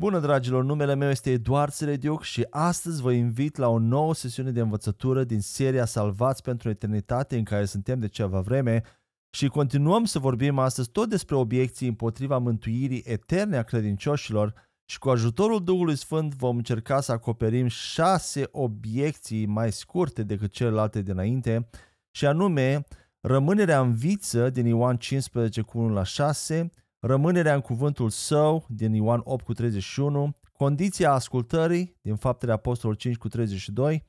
Bună 0.00 0.18
dragilor, 0.18 0.64
numele 0.64 0.94
meu 0.94 1.10
este 1.10 1.30
Eduard 1.30 1.72
Serediuc 1.72 2.22
și 2.22 2.46
astăzi 2.50 3.02
vă 3.02 3.12
invit 3.12 3.56
la 3.56 3.68
o 3.68 3.78
nouă 3.78 4.14
sesiune 4.14 4.50
de 4.50 4.60
învățătură 4.60 5.24
din 5.24 5.40
seria 5.40 5.84
Salvați 5.84 6.42
pentru 6.42 6.68
eternitate 6.68 7.36
în 7.36 7.44
care 7.44 7.64
suntem 7.64 7.98
de 7.98 8.08
ceva 8.08 8.40
vreme 8.40 8.82
și 9.30 9.48
continuăm 9.48 10.04
să 10.04 10.18
vorbim 10.18 10.58
astăzi 10.58 10.90
tot 10.90 11.08
despre 11.08 11.34
obiecții 11.34 11.88
împotriva 11.88 12.38
mântuirii 12.38 13.02
eterne 13.06 13.56
a 13.56 13.62
credincioșilor 13.62 14.54
și 14.84 14.98
cu 14.98 15.10
ajutorul 15.10 15.64
Duhului 15.64 15.96
Sfânt 15.96 16.34
vom 16.34 16.56
încerca 16.56 17.00
să 17.00 17.12
acoperim 17.12 17.66
șase 17.66 18.48
obiecții 18.50 19.46
mai 19.46 19.72
scurte 19.72 20.22
decât 20.22 20.50
celelalte 20.50 21.02
dinainte 21.02 21.68
și 22.10 22.26
anume 22.26 22.86
rămânerea 23.20 23.80
în 23.80 23.92
viță 23.92 24.50
din 24.50 24.66
Ioan 24.66 24.96
15 24.96 25.60
cu 25.60 25.78
1 25.78 25.92
la 25.92 26.02
6, 26.02 26.70
rămânerea 27.00 27.54
în 27.54 27.60
cuvântul 27.60 28.10
său 28.10 28.66
din 28.68 28.92
Ioan 28.92 29.20
8 29.24 29.44
cu 29.44 29.52
31, 29.52 30.36
condiția 30.52 31.12
ascultării 31.12 31.96
din 32.02 32.16
Faptele 32.16 32.52
Apostolului 32.52 33.00
5 33.00 33.16
cu 33.16 33.28
32, 33.28 34.04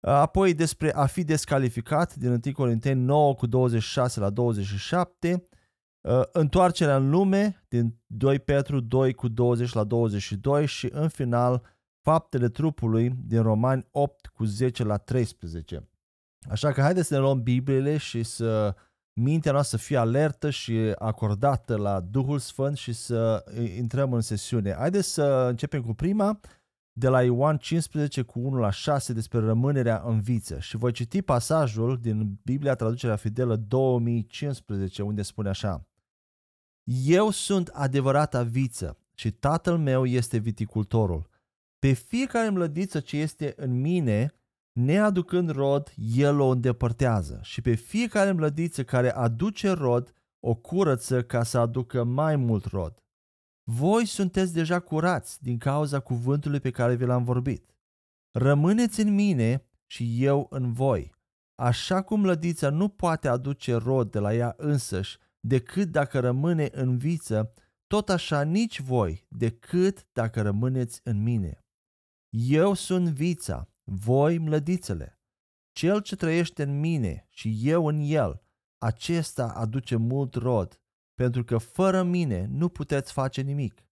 apoi 0.00 0.54
despre 0.54 0.94
a 0.94 1.06
fi 1.06 1.24
descalificat 1.24 2.14
din 2.14 2.30
1 2.30 2.52
Corinteni 2.52 3.00
9 3.00 3.34
cu 3.34 3.46
26 3.46 4.20
la 4.20 4.30
27, 4.30 5.48
întoarcerea 6.32 6.96
în 6.96 7.10
lume 7.10 7.64
din 7.68 8.00
2 8.06 8.38
Petru 8.38 8.80
2 8.80 9.12
cu 9.12 9.28
20 9.28 9.72
la 9.72 9.84
22 9.84 10.66
și 10.66 10.88
în 10.92 11.08
final 11.08 11.62
faptele 12.02 12.48
trupului 12.48 13.12
din 13.24 13.42
Romani 13.42 13.86
8 13.90 14.26
cu 14.26 14.44
10 14.44 14.84
la 14.84 14.96
13. 14.96 15.88
Așa 16.48 16.72
că 16.72 16.80
haideți 16.80 17.08
să 17.08 17.14
ne 17.14 17.20
luăm 17.20 17.42
Bibliile 17.42 17.96
și 17.96 18.22
să 18.22 18.74
mintea 19.20 19.52
noastră 19.52 19.76
să 19.76 19.84
fie 19.84 19.96
alertă 19.96 20.50
și 20.50 20.94
acordată 20.98 21.76
la 21.76 22.00
Duhul 22.00 22.38
Sfânt 22.38 22.76
și 22.76 22.92
să 22.92 23.44
intrăm 23.76 24.12
în 24.12 24.20
sesiune. 24.20 24.74
Haideți 24.74 25.12
să 25.12 25.46
începem 25.48 25.82
cu 25.82 25.94
prima, 25.94 26.40
de 26.98 27.08
la 27.08 27.22
Ioan 27.22 27.56
15 27.56 28.22
cu 28.22 28.40
1 28.40 28.58
la 28.58 28.70
6 28.70 29.12
despre 29.12 29.38
rămânerea 29.38 30.02
în 30.04 30.20
viță 30.20 30.58
și 30.58 30.76
voi 30.76 30.92
citi 30.92 31.22
pasajul 31.22 31.98
din 32.00 32.38
Biblia 32.42 32.74
Traducerea 32.74 33.16
Fidelă 33.16 33.56
2015 33.56 35.02
unde 35.02 35.22
spune 35.22 35.48
așa 35.48 35.86
Eu 36.84 37.30
sunt 37.30 37.68
adevărata 37.68 38.42
viță 38.42 38.98
și 39.14 39.30
tatăl 39.30 39.78
meu 39.78 40.06
este 40.06 40.38
viticultorul. 40.38 41.28
Pe 41.78 41.92
fiecare 41.92 42.48
mlădiță 42.48 43.00
ce 43.00 43.16
este 43.16 43.54
în 43.56 43.80
mine 43.80 44.32
Neaducând 44.72 45.50
rod, 45.50 45.92
el 45.96 46.40
o 46.40 46.48
îndepărtează 46.48 47.40
și 47.42 47.60
pe 47.60 47.74
fiecare 47.74 48.32
mlădiță 48.32 48.84
care 48.84 49.14
aduce 49.14 49.70
rod, 49.70 50.12
o 50.40 50.54
curăță 50.54 51.22
ca 51.22 51.42
să 51.42 51.58
aducă 51.58 52.04
mai 52.04 52.36
mult 52.36 52.64
rod. 52.64 53.02
Voi 53.70 54.06
sunteți 54.06 54.52
deja 54.52 54.80
curați 54.80 55.42
din 55.42 55.58
cauza 55.58 56.00
cuvântului 56.00 56.60
pe 56.60 56.70
care 56.70 56.94
vi 56.94 57.04
l-am 57.04 57.24
vorbit. 57.24 57.74
Rămâneți 58.30 59.00
în 59.00 59.14
mine 59.14 59.66
și 59.86 60.24
eu 60.24 60.46
în 60.50 60.72
voi. 60.72 61.14
Așa 61.54 62.02
cum 62.02 62.24
lădița 62.24 62.70
nu 62.70 62.88
poate 62.88 63.28
aduce 63.28 63.74
rod 63.74 64.10
de 64.10 64.18
la 64.18 64.34
ea 64.34 64.54
însăși 64.56 65.18
decât 65.40 65.88
dacă 65.88 66.20
rămâne 66.20 66.68
în 66.72 66.96
viță, 66.96 67.54
tot 67.86 68.08
așa 68.08 68.42
nici 68.42 68.80
voi 68.80 69.26
decât 69.28 70.06
dacă 70.12 70.42
rămâneți 70.42 71.00
în 71.04 71.22
mine. 71.22 71.64
Eu 72.30 72.74
sunt 72.74 73.08
vița, 73.08 73.68
voi 73.90 74.38
mlădițele. 74.38 75.20
Cel 75.72 76.00
ce 76.00 76.16
trăiește 76.16 76.62
în 76.62 76.80
mine 76.80 77.26
și 77.28 77.58
eu 77.62 77.86
în 77.86 78.00
el, 78.00 78.42
acesta 78.78 79.48
aduce 79.48 79.96
mult 79.96 80.34
rod, 80.34 80.82
pentru 81.14 81.44
că 81.44 81.58
fără 81.58 82.02
mine 82.02 82.46
nu 82.50 82.68
puteți 82.68 83.12
face 83.12 83.40
nimic. 83.40 83.86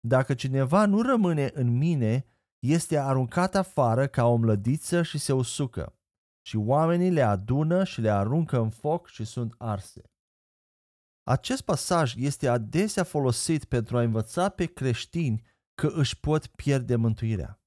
Dacă 0.00 0.34
cineva 0.34 0.86
nu 0.86 1.02
rămâne 1.02 1.50
în 1.54 1.76
mine, 1.76 2.24
este 2.58 2.98
aruncat 2.98 3.54
afară 3.54 4.06
ca 4.06 4.26
o 4.26 4.36
mlădiță 4.36 5.02
și 5.02 5.18
se 5.18 5.32
usucă, 5.32 5.98
și 6.46 6.56
oamenii 6.56 7.10
le 7.10 7.22
adună 7.22 7.84
și 7.84 8.00
le 8.00 8.10
aruncă 8.10 8.58
în 8.58 8.70
foc 8.70 9.08
și 9.08 9.24
sunt 9.24 9.54
arse. 9.58 10.02
Acest 11.22 11.62
pasaj 11.62 12.14
este 12.16 12.48
adesea 12.48 13.04
folosit 13.04 13.64
pentru 13.64 13.96
a 13.96 14.02
învăța 14.02 14.48
pe 14.48 14.66
creștini 14.66 15.42
că 15.74 15.86
își 15.86 16.20
pot 16.20 16.46
pierde 16.46 16.96
mântuirea. 16.96 17.59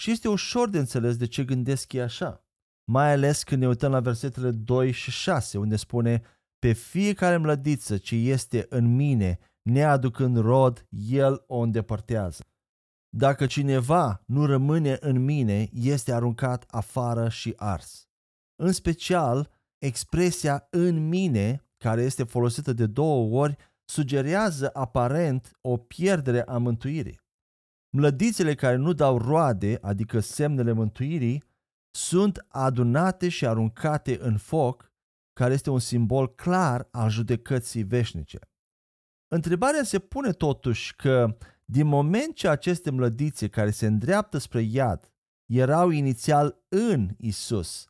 Și 0.00 0.10
este 0.10 0.28
ușor 0.28 0.68
de 0.68 0.78
înțeles 0.78 1.16
de 1.16 1.26
ce 1.26 1.44
gândesc 1.44 1.92
ei 1.92 2.00
așa. 2.00 2.44
Mai 2.84 3.12
ales 3.12 3.42
când 3.42 3.60
ne 3.60 3.68
uităm 3.68 3.90
la 3.90 4.00
versetele 4.00 4.50
2 4.50 4.90
și 4.90 5.10
6, 5.10 5.58
unde 5.58 5.76
spune 5.76 6.22
Pe 6.58 6.72
fiecare 6.72 7.36
mlădiță 7.36 7.96
ce 7.96 8.14
este 8.14 8.66
în 8.68 8.94
mine, 8.94 9.38
neaducând 9.62 10.36
rod, 10.36 10.86
el 10.88 11.44
o 11.46 11.58
îndepărtează. 11.58 12.44
Dacă 13.16 13.46
cineva 13.46 14.22
nu 14.26 14.46
rămâne 14.46 14.96
în 15.00 15.24
mine, 15.24 15.68
este 15.72 16.12
aruncat 16.12 16.64
afară 16.70 17.28
și 17.28 17.52
ars. 17.56 18.08
În 18.62 18.72
special, 18.72 19.50
expresia 19.78 20.66
în 20.70 21.08
mine, 21.08 21.64
care 21.76 22.02
este 22.02 22.24
folosită 22.24 22.72
de 22.72 22.86
două 22.86 23.40
ori, 23.40 23.56
sugerează 23.84 24.70
aparent 24.72 25.58
o 25.60 25.76
pierdere 25.76 26.42
a 26.42 26.58
mântuirii. 26.58 27.20
Mlădițele 27.90 28.54
care 28.54 28.76
nu 28.76 28.92
dau 28.92 29.18
roade, 29.18 29.78
adică 29.80 30.20
semnele 30.20 30.72
mântuirii, 30.72 31.44
sunt 31.90 32.44
adunate 32.48 33.28
și 33.28 33.46
aruncate 33.46 34.18
în 34.20 34.36
foc, 34.36 34.92
care 35.32 35.52
este 35.52 35.70
un 35.70 35.78
simbol 35.78 36.34
clar 36.34 36.88
al 36.90 37.10
judecății 37.10 37.82
veșnice. 37.82 38.38
Întrebarea 39.28 39.82
se 39.82 39.98
pune 39.98 40.32
totuși 40.32 40.96
că 40.96 41.36
din 41.64 41.86
moment 41.86 42.34
ce 42.34 42.48
aceste 42.48 42.90
mlădițe 42.90 43.48
care 43.48 43.70
se 43.70 43.86
îndreaptă 43.86 44.38
spre 44.38 44.60
iad 44.60 45.12
erau 45.46 45.90
inițial 45.90 46.64
în 46.68 47.10
Isus, 47.18 47.84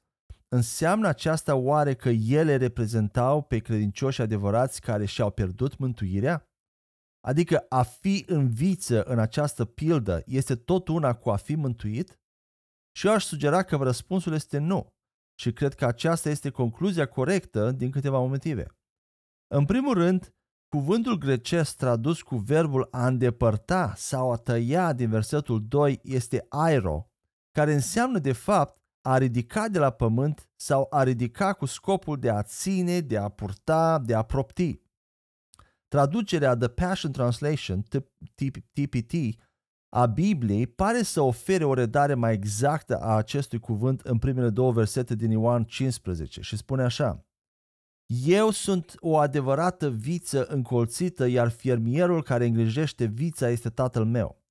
înseamnă 0.48 1.08
aceasta 1.08 1.54
oare 1.54 1.94
că 1.94 2.08
ele 2.08 2.56
reprezentau 2.56 3.42
pe 3.42 3.58
credincioși 3.58 4.20
adevărați 4.20 4.80
care 4.80 5.04
și-au 5.04 5.30
pierdut 5.30 5.78
mântuirea? 5.78 6.49
Adică 7.20 7.66
a 7.68 7.82
fi 7.82 8.24
în 8.26 8.48
viță 8.48 9.02
în 9.02 9.18
această 9.18 9.64
pildă 9.64 10.22
este 10.26 10.56
tot 10.56 10.88
una 10.88 11.14
cu 11.14 11.30
a 11.30 11.36
fi 11.36 11.54
mântuit? 11.54 12.20
Și 12.96 13.06
eu 13.06 13.12
aș 13.12 13.24
sugera 13.24 13.62
că 13.62 13.76
răspunsul 13.76 14.32
este 14.32 14.58
nu. 14.58 14.88
Și 15.40 15.52
cred 15.52 15.74
că 15.74 15.84
aceasta 15.84 16.28
este 16.28 16.50
concluzia 16.50 17.06
corectă 17.06 17.70
din 17.70 17.90
câteva 17.90 18.18
motive. 18.18 18.66
În 19.54 19.64
primul 19.64 19.94
rând, 19.94 20.34
cuvântul 20.68 21.18
grecesc 21.18 21.76
tradus 21.76 22.22
cu 22.22 22.36
verbul 22.36 22.88
a 22.90 23.06
îndepărta 23.06 23.94
sau 23.96 24.32
a 24.32 24.36
tăia 24.36 24.92
din 24.92 25.10
versetul 25.10 25.66
2 25.68 26.00
este 26.02 26.46
aero, 26.48 27.10
care 27.50 27.72
înseamnă 27.72 28.18
de 28.18 28.32
fapt 28.32 28.78
a 29.06 29.18
ridica 29.18 29.68
de 29.68 29.78
la 29.78 29.90
pământ 29.90 30.50
sau 30.56 30.86
a 30.90 31.02
ridica 31.02 31.52
cu 31.52 31.64
scopul 31.66 32.18
de 32.18 32.30
a 32.30 32.42
ține, 32.42 33.00
de 33.00 33.16
a 33.16 33.28
purta, 33.28 33.98
de 33.98 34.14
a 34.14 34.22
propti. 34.22 34.80
Traducerea 35.90 36.56
The 36.56 36.68
Passion 36.68 37.12
Translation, 37.12 37.84
TPT, 38.72 39.14
a 39.96 40.06
Bibliei 40.06 40.66
pare 40.66 41.02
să 41.02 41.20
ofere 41.20 41.64
o 41.64 41.74
redare 41.74 42.14
mai 42.14 42.32
exactă 42.32 43.00
a 43.00 43.16
acestui 43.16 43.58
cuvânt 43.58 44.00
în 44.00 44.18
primele 44.18 44.50
două 44.50 44.72
versete 44.72 45.14
din 45.14 45.30
Ioan 45.30 45.64
15 45.64 46.40
și 46.40 46.56
spune 46.56 46.82
așa 46.82 47.26
Eu 48.26 48.50
sunt 48.50 48.94
o 48.98 49.16
adevărată 49.16 49.90
viță 49.90 50.46
încolțită, 50.46 51.26
iar 51.26 51.48
fiermierul 51.48 52.22
care 52.22 52.46
îngrijește 52.46 53.04
vița 53.04 53.48
este 53.48 53.68
tatăl 53.70 54.04
meu. 54.04 54.44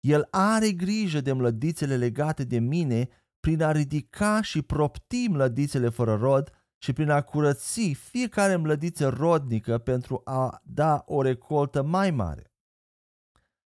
El 0.00 0.26
are 0.30 0.72
grijă 0.72 1.20
de 1.20 1.32
mlădițele 1.32 1.96
legate 1.96 2.44
de 2.44 2.58
mine 2.58 3.08
prin 3.40 3.62
a 3.62 3.72
ridica 3.72 4.42
și 4.42 4.62
propti 4.62 5.26
mlădițele 5.28 5.88
fără 5.88 6.14
rod 6.14 6.52
și 6.78 6.92
prin 6.92 7.10
a 7.10 7.22
curăți 7.22 7.92
fiecare 7.94 8.56
mlădiță 8.56 9.08
rodnică 9.08 9.78
pentru 9.78 10.20
a 10.24 10.60
da 10.64 11.04
o 11.06 11.22
recoltă 11.22 11.82
mai 11.82 12.10
mare. 12.10 12.52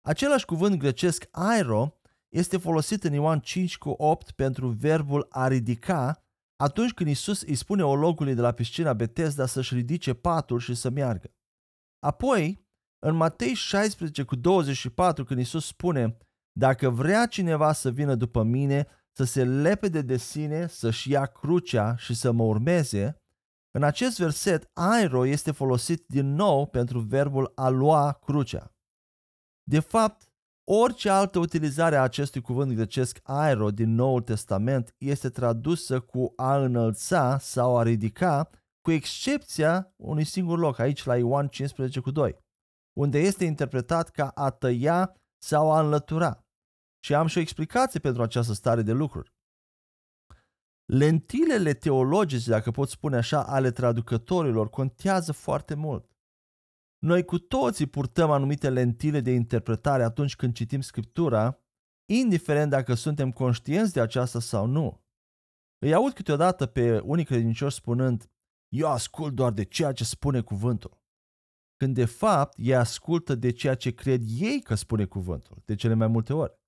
Același 0.01 0.45
cuvânt 0.45 0.80
grecesc 0.80 1.28
aero 1.31 2.00
este 2.30 2.57
folosit 2.57 3.04
în 3.04 3.13
Ioan 3.13 3.39
5 3.39 3.78
cu 3.78 3.89
8 3.89 4.31
pentru 4.31 4.68
verbul 4.68 5.28
a 5.30 5.48
ridica 5.48 6.24
atunci 6.56 6.94
când 6.94 7.10
Isus 7.10 7.42
îi 7.42 7.56
spune 7.56 7.84
ologului 7.84 8.34
de 8.34 8.42
la 8.42 8.51
piscina 8.51 8.94
Betesda 8.94 9.45
să-și 9.45 9.74
ridice 9.74 10.13
patul 10.13 10.60
și 10.60 10.74
să 10.74 10.89
meargă. 10.89 11.31
Apoi, 12.00 12.68
în 13.06 13.16
Matei 13.16 13.54
16 13.54 14.24
cu 14.24 14.36
24, 14.36 15.24
când 15.24 15.39
Isus 15.39 15.66
spune 15.66 16.18
Dacă 16.51 16.89
vrea 16.89 17.25
cineva 17.25 17.74
să 17.74 17.92
vină 17.92 18.16
după 18.16 18.44
mine, 18.44 18.88
să 19.12 19.24
se 19.24 19.44
lepede 19.44 20.02
de 20.02 20.18
sine, 20.18 20.68
să-și 20.68 21.12
ia 21.12 21.26
crucea 21.26 21.96
și 21.96 22.14
să 22.14 22.32
mă 22.32 22.44
urmeze, 22.44 23.16
în 23.72 23.84
acest 23.84 24.18
verset 24.18 24.70
aero 24.74 25.26
este 25.26 25.52
folosit 25.52 26.04
din 26.08 26.34
nou 26.34 26.68
pentru 26.68 27.00
verbul 27.00 27.52
a 27.56 27.70
lua 27.70 28.12
crucea. 28.12 28.74
De 29.64 29.80
fapt, 29.80 30.30
orice 30.72 31.10
altă 31.10 31.40
utilizare 31.40 31.96
a 31.96 32.02
acestui 32.02 32.42
cuvânt 32.42 32.74
grecesc 32.74 33.20
aero 33.24 33.72
din 33.72 33.94
Noul 33.94 34.22
Testament 34.22 34.96
este 34.98 35.30
tradusă 35.30 36.00
cu 36.00 36.34
a 36.36 36.58
înălța 36.58 37.38
sau 37.40 37.78
a 37.78 37.84
ridica, 37.84 38.50
cu 38.82 38.92
excepția 38.92 39.94
unui 39.96 40.24
singur 40.24 40.60
loc, 40.60 40.80
aici 40.80 41.06
la 41.06 41.18
Ioan 41.18 41.48
15 41.48 42.00
cu 42.00 42.12
2, 42.12 42.38
unde 42.98 43.20
este 43.20 43.46
interpretat 43.46 44.10
ca 44.10 44.28
a 44.28 44.50
tăia 44.50 45.16
sau 45.44 45.72
a 45.72 45.80
înlătura. 45.80 46.44
Și 47.00 47.13
am 47.13 47.28
și 47.28 47.38
o 47.38 47.42
explicație 47.42 48.00
pentru 48.00 48.22
această 48.22 48.54
stare 48.54 48.81
de 48.81 48.92
lucruri. 48.92 49.34
Lentilele 50.86 51.74
teologice, 51.74 52.50
dacă 52.50 52.72
pot 52.72 52.90
spune 52.90 53.18
așa, 53.18 53.44
ale 53.46 53.72
traducătorilor 53.72 54.69
contează 54.69 55.31
foarte 55.31 55.74
mult. 55.74 56.10
Noi 57.00 57.25
cu 57.25 57.40
toții 57.40 57.86
purtăm 57.86 58.31
anumite 58.31 58.69
lentile 58.69 59.19
de 59.22 59.31
interpretare 59.31 60.04
atunci 60.04 60.36
când 60.36 60.54
citim 60.54 60.81
Scriptura, 60.81 61.60
indiferent 62.10 62.69
dacă 62.69 62.94
suntem 62.94 63.31
conștienți 63.31 63.94
de 63.94 64.01
aceasta 64.01 64.40
sau 64.40 64.66
nu. 64.66 65.04
Îi 65.78 65.94
aud 65.94 66.13
câteodată 66.13 66.66
pe 66.66 67.00
unii 67.00 67.25
credincioși 67.25 67.75
spunând, 67.75 68.31
eu 68.68 68.88
ascult 68.88 69.34
doar 69.34 69.51
de 69.51 69.63
ceea 69.63 69.92
ce 69.92 70.04
spune 70.04 70.42
cuvântul. 70.42 71.01
Când 71.78 71.96
de 71.96 72.06
fapt 72.06 72.57
ei 72.57 72.75
ascultă 72.75 73.36
de 73.36 73.51
ceea 73.51 73.75
ce 73.75 73.92
cred 73.92 74.22
ei 74.25 74.62
că 74.62 74.75
spune 74.75 75.06
cuvântul, 75.06 75.62
de 75.66 75.75
cele 75.75 75.94
mai 75.94 76.07
multe 76.07 76.34
ori. 76.34 76.59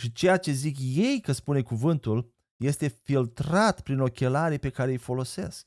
Și 0.00 0.12
ceea 0.12 0.36
ce 0.36 0.52
zic 0.52 0.76
ei 0.80 1.20
că 1.20 1.32
spune 1.32 1.62
cuvântul 1.62 2.34
este 2.56 2.88
filtrat 2.88 3.80
prin 3.80 4.00
ochelarii 4.00 4.58
pe 4.58 4.70
care 4.70 4.90
îi 4.90 4.96
folosesc. 4.96 5.66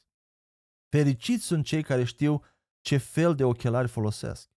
Fericiți 0.90 1.46
sunt 1.46 1.66
cei 1.66 1.84
care 1.84 2.04
știu 2.04 2.42
ce 2.82 2.98
fel 2.98 3.36
de 3.36 3.44
ochelari 3.44 3.88
folosesc. 3.88 4.50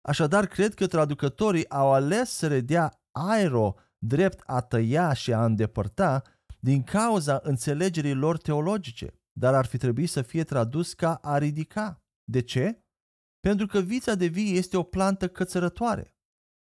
Așadar, 0.00 0.46
cred 0.46 0.74
că 0.74 0.86
traducătorii 0.86 1.70
au 1.70 1.92
ales 1.92 2.30
să 2.30 2.46
redea 2.46 3.02
aero 3.10 3.74
drept 3.98 4.42
a 4.46 4.60
tăia 4.60 5.12
și 5.12 5.32
a 5.32 5.44
îndepărta 5.44 6.22
din 6.60 6.82
cauza 6.82 7.40
înțelegerii 7.42 8.14
lor 8.14 8.38
teologice, 8.38 9.20
dar 9.32 9.54
ar 9.54 9.66
fi 9.66 9.76
trebuit 9.76 10.10
să 10.10 10.22
fie 10.22 10.44
tradus 10.44 10.92
ca 10.92 11.14
a 11.14 11.38
ridica. 11.38 12.02
De 12.24 12.40
ce? 12.40 12.84
Pentru 13.40 13.66
că 13.66 13.80
vița 13.80 14.14
de 14.14 14.26
vie 14.26 14.56
este 14.56 14.76
o 14.76 14.82
plantă 14.82 15.28
cățărătoare. 15.28 16.17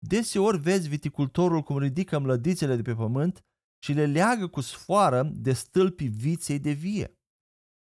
Deseori 0.08 0.58
vezi 0.58 0.88
viticultorul 0.88 1.62
cum 1.62 1.78
ridică 1.78 2.20
mlădițele 2.20 2.76
de 2.76 2.82
pe 2.82 2.96
pământ 2.96 3.46
și 3.84 3.94
le 3.94 4.06
leagă 4.06 4.48
cu 4.48 4.62
sfoară 4.62 5.24
de 5.24 5.54
stâlpii 5.54 6.08
viței 6.08 6.60
de 6.60 6.72
vie. 6.72 7.20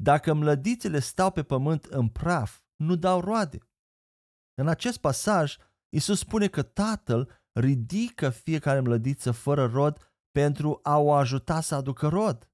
Dacă 0.03 0.33
mlădițele 0.33 0.99
stau 0.99 1.31
pe 1.31 1.43
pământ 1.43 1.83
în 1.83 2.07
praf, 2.07 2.59
nu 2.75 2.95
dau 2.95 3.19
roade. 3.19 3.57
În 4.61 4.67
acest 4.67 4.97
pasaj, 4.97 5.55
Isus 5.89 6.19
spune 6.19 6.47
că 6.47 6.63
Tatăl 6.63 7.41
ridică 7.59 8.29
fiecare 8.29 8.79
mlădiță 8.79 9.31
fără 9.31 9.65
rod 9.65 10.13
pentru 10.31 10.79
a 10.83 10.97
o 10.97 11.11
ajuta 11.11 11.61
să 11.61 11.75
aducă 11.75 12.07
rod. 12.07 12.49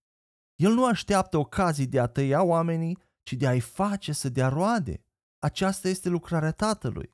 El 0.55 0.73
nu 0.73 0.85
așteaptă 0.85 1.37
ocazii 1.37 1.87
de 1.87 1.99
a 1.99 2.07
tăia 2.07 2.43
oamenii, 2.43 2.97
ci 3.23 3.33
de 3.33 3.47
a-i 3.47 3.59
face 3.59 4.11
să 4.11 4.29
dea 4.29 4.47
roade. 4.47 5.05
Aceasta 5.39 5.87
este 5.87 6.09
lucrarea 6.09 6.51
Tatălui. 6.51 7.13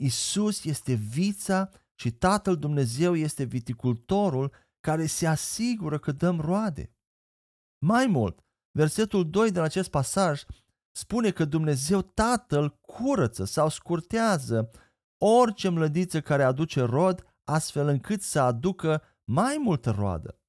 Isus 0.00 0.64
este 0.64 0.92
vița 0.92 1.70
și 1.94 2.10
Tatăl 2.10 2.56
Dumnezeu 2.56 3.16
este 3.16 3.44
viticultorul 3.44 4.52
care 4.80 5.06
se 5.06 5.26
asigură 5.26 5.98
că 5.98 6.12
dăm 6.12 6.40
roade. 6.40 6.94
Mai 7.78 8.06
mult, 8.06 8.44
versetul 8.70 9.30
2 9.30 9.50
din 9.50 9.60
acest 9.60 9.90
pasaj 9.90 10.42
spune 10.90 11.30
că 11.30 11.44
Dumnezeu 11.44 12.02
Tatăl 12.02 12.78
curăță 12.80 13.44
sau 13.44 13.68
scurtează 13.68 14.70
orice 15.22 15.68
mlădiță 15.68 16.20
care 16.20 16.42
aduce 16.42 16.80
rod, 16.80 17.24
astfel 17.44 17.88
încât 17.88 18.22
să 18.22 18.40
aducă 18.40 19.02
mai 19.24 19.56
multă 19.58 19.90
roadă. 19.90 20.40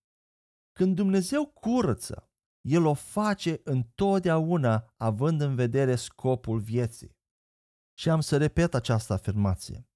Când 0.72 0.96
Dumnezeu 0.96 1.46
curăță, 1.46 2.30
El 2.62 2.86
o 2.86 2.94
face 2.94 3.62
întotdeauna 3.64 4.94
având 4.98 5.42
în 5.42 5.56
vedere 5.56 5.96
scopul 5.96 6.60
vieții. 6.60 7.20
Și 8.02 8.10
am 8.10 8.22
să 8.22 8.38
repet 8.38 8.74
această 8.74 9.14
afirmație. 9.14 9.88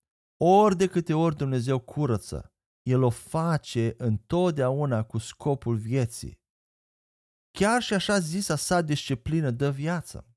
Ori 0.44 0.78
de 0.78 0.88
câte 0.88 1.14
ori 1.14 1.36
Dumnezeu 1.36 1.80
curăță, 1.80 2.54
El 2.82 3.04
o 3.04 3.10
face 3.10 3.94
întotdeauna 3.98 5.04
cu 5.04 5.18
scopul 5.18 5.76
vieții. 5.76 6.40
Chiar 7.52 7.82
și 7.82 7.94
așa 7.94 8.20
zisa 8.20 8.56
sa 8.56 8.82
disciplină 8.82 9.52
dă 9.52 9.70
viață. 9.70 10.28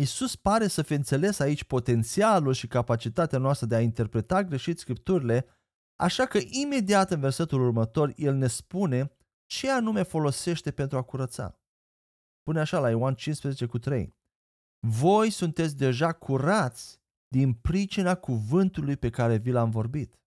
Isus 0.00 0.36
pare 0.36 0.66
să 0.66 0.82
fi 0.82 0.92
înțeles 0.92 1.38
aici 1.38 1.64
potențialul 1.64 2.52
și 2.52 2.66
capacitatea 2.66 3.38
noastră 3.38 3.66
de 3.66 3.74
a 3.74 3.80
interpreta 3.80 4.44
greșit 4.44 4.78
scripturile, 4.78 5.46
așa 5.96 6.26
că 6.26 6.38
imediat 6.62 7.10
în 7.10 7.20
versetul 7.20 7.60
următor 7.60 8.12
el 8.16 8.34
ne 8.34 8.46
spune 8.46 9.16
ce 9.46 9.70
anume 9.70 10.02
folosește 10.02 10.70
pentru 10.70 10.98
a 10.98 11.02
curăța. 11.02 11.60
Pune 12.42 12.60
așa 12.60 12.78
la 12.78 12.90
Ioan 12.90 13.14
15 13.14 13.66
cu 13.66 13.78
3. 13.78 14.20
Voi 14.86 15.30
sunteți 15.30 15.76
deja 15.76 16.12
curați 16.12 17.00
din 17.28 17.52
pricina 17.52 18.14
cuvântului 18.14 18.96
pe 18.96 19.10
care 19.10 19.36
vi 19.36 19.50
l-am 19.50 19.70
vorbit. 19.70 20.20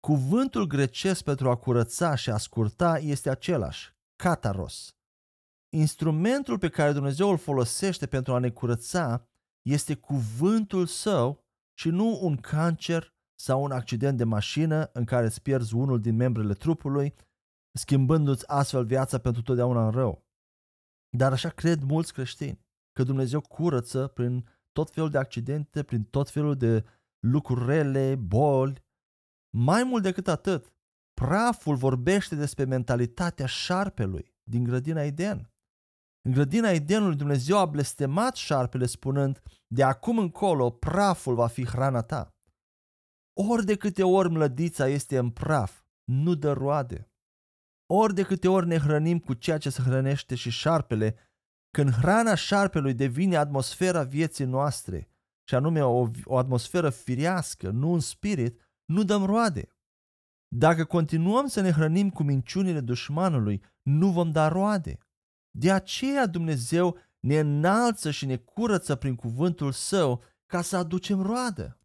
Cuvântul 0.00 0.66
grecesc 0.66 1.24
pentru 1.24 1.50
a 1.50 1.56
curăța 1.56 2.14
și 2.14 2.30
a 2.30 2.36
scurta 2.36 2.98
este 2.98 3.30
același, 3.30 3.94
kataros. 4.16 4.96
Instrumentul 5.68 6.58
pe 6.58 6.68
care 6.68 6.92
Dumnezeu 6.92 7.30
îl 7.30 7.38
folosește 7.38 8.06
pentru 8.06 8.34
a 8.34 8.38
ne 8.38 8.50
curăța 8.50 9.28
este 9.62 9.94
cuvântul 9.94 10.86
său 10.86 11.44
și 11.78 11.88
nu 11.88 12.18
un 12.22 12.36
cancer 12.36 13.14
sau 13.40 13.62
un 13.62 13.70
accident 13.70 14.16
de 14.16 14.24
mașină 14.24 14.90
în 14.92 15.04
care 15.04 15.26
îți 15.26 15.42
pierzi 15.42 15.74
unul 15.74 16.00
din 16.00 16.16
membrele 16.16 16.54
trupului, 16.54 17.14
schimbându-ți 17.72 18.48
astfel 18.48 18.84
viața 18.84 19.18
pentru 19.18 19.42
totdeauna 19.42 19.84
în 19.84 19.90
rău. 19.90 20.24
Dar 21.16 21.32
așa 21.32 21.48
cred 21.48 21.82
mulți 21.82 22.12
creștini, 22.12 22.65
că 22.96 23.02
Dumnezeu 23.02 23.40
curăță 23.40 24.06
prin 24.06 24.48
tot 24.72 24.90
felul 24.90 25.10
de 25.10 25.18
accidente, 25.18 25.82
prin 25.82 26.02
tot 26.02 26.30
felul 26.30 26.56
de 26.56 26.84
lucruri 27.18 27.66
rele, 27.66 28.14
boli. 28.14 28.84
Mai 29.56 29.84
mult 29.84 30.02
decât 30.02 30.28
atât, 30.28 30.72
praful 31.14 31.76
vorbește 31.76 32.34
despre 32.34 32.64
mentalitatea 32.64 33.46
șarpelui 33.46 34.34
din 34.42 34.64
grădina 34.64 35.02
Eden. 35.02 35.50
În 36.22 36.32
grădina 36.32 36.70
Edenului 36.70 37.16
Dumnezeu 37.16 37.58
a 37.58 37.66
blestemat 37.66 38.34
șarpele 38.36 38.86
spunând, 38.86 39.42
de 39.66 39.82
acum 39.82 40.18
încolo 40.18 40.70
praful 40.70 41.34
va 41.34 41.46
fi 41.46 41.66
hrana 41.66 42.02
ta. 42.02 42.34
Ori 43.32 43.64
de 43.64 43.76
câte 43.76 44.02
ori 44.02 44.30
mlădița 44.30 44.86
este 44.88 45.18
în 45.18 45.30
praf, 45.30 45.82
nu 46.04 46.34
dă 46.34 46.52
roade. 46.52 47.10
Ori 47.86 48.14
de 48.14 48.22
câte 48.22 48.48
ori 48.48 48.66
ne 48.66 48.78
hrănim 48.78 49.18
cu 49.18 49.34
ceea 49.34 49.58
ce 49.58 49.70
se 49.70 49.82
hrănește 49.82 50.34
și 50.34 50.50
șarpele, 50.50 51.16
când 51.76 51.90
hrana 51.90 52.34
șarpelui 52.34 52.94
devine 52.94 53.36
atmosfera 53.36 54.02
vieții 54.02 54.44
noastre, 54.44 55.08
și 55.48 55.54
anume 55.54 55.84
o, 55.84 56.10
o 56.24 56.38
atmosferă 56.38 56.90
firească, 56.90 57.70
nu 57.70 57.92
un 57.92 58.00
spirit, 58.00 58.60
nu 58.84 59.02
dăm 59.02 59.24
roade. 59.24 59.68
Dacă 60.48 60.84
continuăm 60.84 61.46
să 61.46 61.60
ne 61.60 61.70
hrănim 61.70 62.10
cu 62.10 62.22
minciunile 62.22 62.80
dușmanului, 62.80 63.62
nu 63.82 64.10
vom 64.10 64.30
da 64.30 64.48
roade. 64.48 64.98
De 65.50 65.72
aceea 65.72 66.26
Dumnezeu 66.26 66.98
ne 67.20 67.38
înalță 67.38 68.10
și 68.10 68.26
ne 68.26 68.36
curăță 68.36 68.94
prin 68.94 69.14
cuvântul 69.14 69.72
său 69.72 70.22
ca 70.46 70.62
să 70.62 70.76
aducem 70.76 71.22
roadă. 71.22 71.80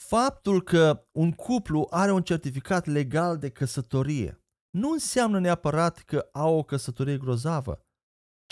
Faptul 0.00 0.62
că 0.62 1.06
un 1.10 1.32
cuplu 1.32 1.86
are 1.90 2.12
un 2.12 2.22
certificat 2.22 2.86
legal 2.86 3.38
de 3.38 3.50
căsătorie 3.50 4.42
nu 4.70 4.90
înseamnă 4.90 5.40
neapărat 5.40 5.98
că 5.98 6.28
au 6.32 6.58
o 6.58 6.62
căsătorie 6.62 7.16
grozavă. 7.16 7.86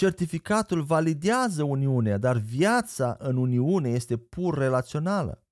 Certificatul 0.00 0.82
validează 0.82 1.62
uniunea, 1.62 2.18
dar 2.18 2.36
viața 2.36 3.16
în 3.18 3.36
uniune 3.36 3.88
este 3.88 4.16
pur 4.16 4.58
relațională. 4.58 5.44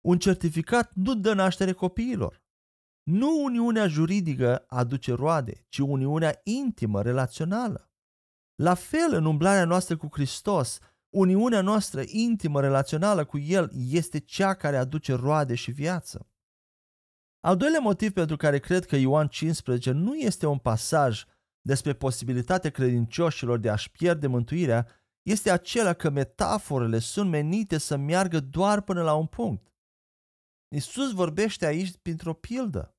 Un 0.00 0.18
certificat 0.18 0.92
nu 0.94 1.14
dă 1.14 1.34
naștere 1.34 1.72
copiilor. 1.72 2.42
Nu 3.02 3.42
uniunea 3.42 3.86
juridică 3.86 4.64
aduce 4.68 5.12
roade, 5.12 5.64
ci 5.68 5.78
uniunea 5.78 6.40
intimă, 6.44 7.02
relațională. 7.02 7.90
La 8.54 8.74
fel, 8.74 9.12
în 9.12 9.24
umblarea 9.24 9.64
noastră 9.64 9.96
cu 9.96 10.08
Hristos, 10.12 10.78
uniunea 11.14 11.60
noastră 11.60 12.02
intimă, 12.06 12.60
relațională 12.60 13.24
cu 13.24 13.38
El 13.38 13.70
este 13.74 14.18
cea 14.18 14.54
care 14.54 14.76
aduce 14.76 15.14
roade 15.14 15.54
și 15.54 15.70
viață. 15.70 16.30
Al 17.40 17.56
doilea 17.56 17.80
motiv 17.80 18.12
pentru 18.12 18.36
care 18.36 18.58
cred 18.58 18.84
că 18.84 18.96
Ioan 18.96 19.28
15 19.28 19.90
nu 19.90 20.14
este 20.14 20.46
un 20.46 20.58
pasaj 20.58 21.24
despre 21.66 21.92
posibilitatea 21.92 22.70
credincioșilor 22.70 23.58
de 23.58 23.70
a-și 23.70 23.90
pierde 23.90 24.26
mântuirea 24.26 24.86
este 25.22 25.50
acela 25.50 25.92
că 25.92 26.10
metaforele 26.10 26.98
sunt 26.98 27.30
menite 27.30 27.78
să 27.78 27.96
meargă 27.96 28.40
doar 28.40 28.80
până 28.80 29.02
la 29.02 29.14
un 29.14 29.26
punct. 29.26 29.74
Isus 30.74 31.12
vorbește 31.12 31.66
aici 31.66 31.96
printr-o 31.96 32.34
pildă. 32.34 32.96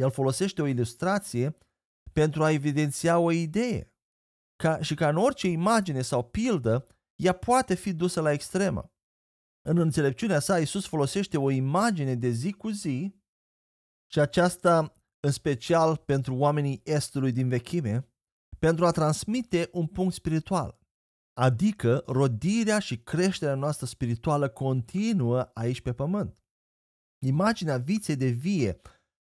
El 0.00 0.10
folosește 0.10 0.62
o 0.62 0.66
ilustrație 0.66 1.58
pentru 2.12 2.44
a 2.44 2.50
evidenția 2.50 3.18
o 3.18 3.30
idee. 3.30 3.94
Ca, 4.56 4.82
și 4.82 4.94
ca 4.94 5.08
în 5.08 5.16
orice 5.16 5.48
imagine 5.48 6.02
sau 6.02 6.24
pildă, 6.24 6.86
ea 7.22 7.32
poate 7.32 7.74
fi 7.74 7.92
dusă 7.92 8.20
la 8.20 8.32
extremă. 8.32 8.92
În 9.68 9.78
înțelepciunea 9.78 10.38
sa, 10.38 10.58
Isus 10.58 10.86
folosește 10.86 11.38
o 11.38 11.50
imagine 11.50 12.14
de 12.14 12.28
zi 12.28 12.52
cu 12.52 12.70
zi 12.70 13.14
și 14.10 14.20
aceasta 14.20 14.99
în 15.20 15.30
special 15.30 15.96
pentru 15.96 16.34
oamenii 16.34 16.80
estului 16.84 17.32
din 17.32 17.48
vechime, 17.48 18.08
pentru 18.58 18.86
a 18.86 18.90
transmite 18.90 19.68
un 19.72 19.86
punct 19.86 20.14
spiritual, 20.14 20.78
adică 21.40 22.02
rodirea 22.06 22.78
și 22.78 22.98
creșterea 22.98 23.54
noastră 23.54 23.86
spirituală 23.86 24.48
continuă 24.48 25.50
aici 25.54 25.80
pe 25.80 25.92
pământ. 25.92 26.38
Imaginea 27.26 27.78
viței 27.78 28.16
de 28.16 28.28
vie, 28.28 28.80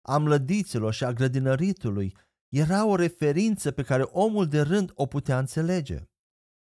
a 0.08 0.18
mlădițelor 0.18 0.92
și 0.92 1.04
a 1.04 1.12
grădinăritului 1.12 2.16
era 2.48 2.86
o 2.86 2.96
referință 2.96 3.70
pe 3.70 3.82
care 3.82 4.02
omul 4.02 4.46
de 4.48 4.60
rând 4.60 4.90
o 4.94 5.06
putea 5.06 5.38
înțelege. 5.38 6.02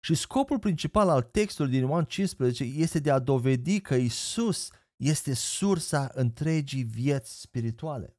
Și 0.04 0.14
scopul 0.14 0.58
principal 0.58 1.08
al 1.08 1.22
textului 1.22 1.70
din 1.70 1.80
Ioan 1.80 2.04
15 2.04 2.64
este 2.64 2.98
de 2.98 3.10
a 3.10 3.18
dovedi 3.18 3.80
că 3.80 3.94
Isus 3.94 4.70
este 4.96 5.34
sursa 5.34 6.10
întregii 6.14 6.82
vieți 6.82 7.40
spirituale. 7.40 8.18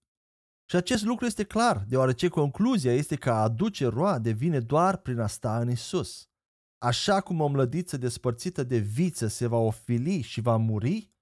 Și 0.69 0.75
acest 0.75 1.03
lucru 1.03 1.25
este 1.25 1.43
clar, 1.43 1.83
deoarece 1.87 2.27
concluzia 2.27 2.93
este 2.93 3.15
că 3.15 3.31
a 3.31 3.41
aduce 3.41 3.87
roade 3.87 4.31
vine 4.31 4.59
doar 4.59 4.97
prin 4.97 5.19
a 5.19 5.27
sta 5.27 5.59
în 5.59 5.69
Isus. 5.69 6.29
Așa 6.77 7.21
cum 7.21 7.39
o 7.39 7.47
mlădiță 7.47 7.97
despărțită 7.97 8.63
de 8.63 8.77
viță 8.77 9.27
se 9.27 9.47
va 9.47 9.57
ofili 9.57 10.21
și 10.21 10.41
va 10.41 10.57
muri, 10.57 11.13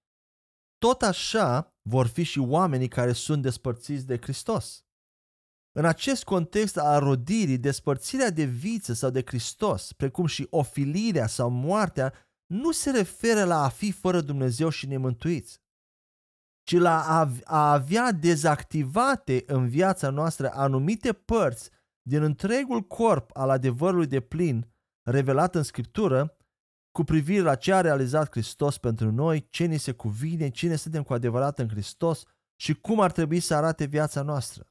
tot 0.78 1.02
așa 1.02 1.74
vor 1.90 2.08
fi 2.08 2.24
și 2.24 2.40
oamenii 2.40 2.88
care 2.88 3.12
sunt 3.12 3.42
despărțiți 3.42 4.06
de 4.06 4.18
Hristos. 4.18 4.86
În 5.72 5.86
acest 5.86 6.24
context 6.24 6.78
al 6.78 7.00
rodirii, 7.00 7.58
despărțirea 7.58 8.30
de 8.30 8.44
viță 8.44 8.94
sau 8.94 9.10
de 9.10 9.22
Hristos, 9.26 9.94
precum 9.94 10.26
și 10.26 10.48
ofilirea 10.50 11.28
sau 11.28 11.50
moartea, 11.50 12.14
nu 12.46 12.72
se 12.72 12.92
referă 12.92 13.44
la 13.44 13.64
a 13.64 13.70
fi 13.70 13.92
fără 13.92 14.22
Dumnezeu 14.22 14.70
și 14.70 14.88
nemântuiți, 14.88 15.62
ci 16.64 16.78
la 16.78 17.28
a 17.44 17.72
avea 17.72 18.12
dezactivate 18.12 19.44
în 19.46 19.68
viața 19.68 20.10
noastră 20.10 20.52
anumite 20.54 21.14
părți 21.14 21.70
din 22.02 22.24
întregul 22.24 22.82
corp 22.82 23.30
al 23.34 23.50
adevărului 23.50 24.08
de 24.08 24.20
plin 24.20 24.68
revelat 25.10 25.56
în 25.56 25.64
Scriptură 25.64 26.38
cu 26.92 27.04
privire 27.04 27.42
la 27.42 27.56
ce 27.56 27.74
a 27.74 27.82
realizat 27.82 28.32
Hristos 28.32 28.78
pentru 28.78 29.12
noi, 29.12 29.48
ce 29.50 29.66
ni 29.66 29.78
se 29.78 29.92
cuvine, 29.92 30.50
cine 30.50 30.76
suntem 30.76 31.04
cu 31.04 31.14
adevărat 31.14 31.60
în 31.60 31.70
Hristos 31.70 32.24
și 32.56 32.74
cum 32.74 33.00
ar 33.00 33.12
trebui 33.12 33.40
să 33.40 33.56
arate 33.56 33.86
viața 33.86 34.22
noastră. 34.22 34.68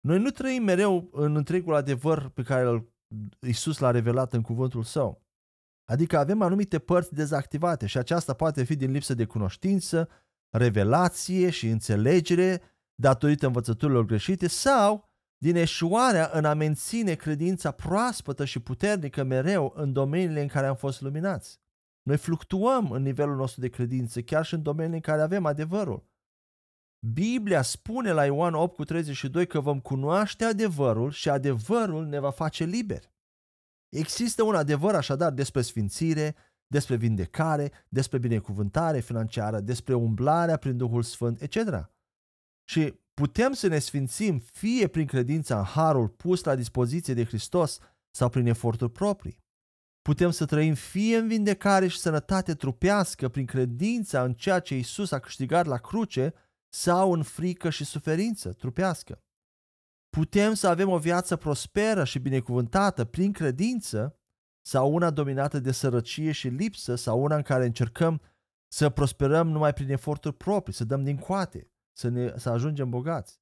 Noi 0.00 0.18
nu 0.18 0.30
trăim 0.30 0.62
mereu 0.62 1.08
în 1.12 1.36
întregul 1.36 1.74
adevăr 1.74 2.28
pe 2.28 2.42
care 2.42 2.94
Isus 3.40 3.78
l-a 3.78 3.90
revelat 3.90 4.32
în 4.32 4.42
cuvântul 4.42 4.82
său. 4.82 5.22
Adică 5.84 6.18
avem 6.18 6.42
anumite 6.42 6.78
părți 6.78 7.14
dezactivate 7.14 7.86
și 7.86 7.98
aceasta 7.98 8.32
poate 8.32 8.62
fi 8.62 8.76
din 8.76 8.90
lipsă 8.90 9.14
de 9.14 9.24
cunoștință, 9.24 10.08
revelație 10.52 11.50
și 11.50 11.68
înțelegere 11.68 12.62
datorită 12.94 13.46
învățăturilor 13.46 14.04
greșite 14.04 14.48
sau 14.48 15.10
din 15.36 15.56
eșuarea 15.56 16.30
în 16.32 16.44
a 16.44 16.54
menține 16.54 17.14
credința 17.14 17.70
proaspătă 17.70 18.44
și 18.44 18.60
puternică 18.60 19.22
mereu 19.22 19.72
în 19.76 19.92
domeniile 19.92 20.40
în 20.40 20.48
care 20.48 20.66
am 20.66 20.76
fost 20.76 21.00
luminați. 21.00 21.60
Noi 22.02 22.16
fluctuăm 22.16 22.90
în 22.90 23.02
nivelul 23.02 23.36
nostru 23.36 23.60
de 23.60 23.68
credință, 23.68 24.22
chiar 24.22 24.44
și 24.44 24.54
în 24.54 24.62
domeniile 24.62 24.96
în 24.96 25.02
care 25.02 25.22
avem 25.22 25.46
adevărul. 25.46 26.10
Biblia 27.12 27.62
spune 27.62 28.12
la 28.12 28.24
Ioan 28.24 28.54
8 28.54 28.74
cu 28.74 28.84
32 28.84 29.46
că 29.46 29.60
vom 29.60 29.80
cunoaște 29.80 30.44
adevărul 30.44 31.10
și 31.10 31.28
adevărul 31.28 32.06
ne 32.06 32.18
va 32.18 32.30
face 32.30 32.64
liberi. 32.64 33.12
Există 33.88 34.42
un 34.42 34.54
adevăr 34.54 34.94
așadar 34.94 35.32
despre 35.32 35.62
sfințire, 35.62 36.34
despre 36.72 36.96
vindecare, 36.96 37.72
despre 37.88 38.18
binecuvântare 38.18 39.00
financiară, 39.00 39.60
despre 39.60 39.94
umblarea 39.94 40.56
prin 40.56 40.76
Duhul 40.76 41.02
Sfânt, 41.02 41.40
etc. 41.40 41.56
Și 42.64 42.94
putem 43.14 43.52
să 43.52 43.66
ne 43.66 43.78
sfințim 43.78 44.38
fie 44.38 44.86
prin 44.86 45.06
credința 45.06 45.58
în 45.58 45.64
harul 45.64 46.08
pus 46.08 46.44
la 46.44 46.54
dispoziție 46.54 47.14
de 47.14 47.24
Hristos 47.24 47.78
sau 48.10 48.28
prin 48.28 48.46
eforturi 48.46 48.92
proprii. 48.92 49.40
Putem 50.02 50.30
să 50.30 50.44
trăim 50.44 50.74
fie 50.74 51.16
în 51.16 51.28
vindecare 51.28 51.86
și 51.86 51.98
sănătate 51.98 52.54
trupească 52.54 53.28
prin 53.28 53.46
credința 53.46 54.24
în 54.24 54.34
ceea 54.34 54.60
ce 54.60 54.76
Isus 54.76 55.10
a 55.10 55.18
câștigat 55.18 55.66
la 55.66 55.78
cruce 55.78 56.34
sau 56.74 57.12
în 57.12 57.22
frică 57.22 57.70
și 57.70 57.84
suferință 57.84 58.52
trupească. 58.52 59.22
Putem 60.16 60.54
să 60.54 60.68
avem 60.68 60.88
o 60.88 60.98
viață 60.98 61.36
prosperă 61.36 62.04
și 62.04 62.18
binecuvântată 62.18 63.04
prin 63.04 63.32
credință 63.32 64.16
sau 64.62 64.94
una 64.94 65.10
dominată 65.10 65.60
de 65.60 65.72
sărăcie 65.72 66.32
și 66.32 66.48
lipsă 66.48 66.94
sau 66.94 67.22
una 67.22 67.36
în 67.36 67.42
care 67.42 67.64
încercăm 67.64 68.20
să 68.68 68.88
prosperăm 68.88 69.48
numai 69.48 69.72
prin 69.72 69.90
eforturi 69.90 70.36
proprii, 70.36 70.74
să 70.74 70.84
dăm 70.84 71.02
din 71.02 71.16
coate, 71.16 71.70
să, 71.92 72.08
ne, 72.08 72.32
să 72.36 72.48
ajungem 72.48 72.90
bogați. 72.90 73.40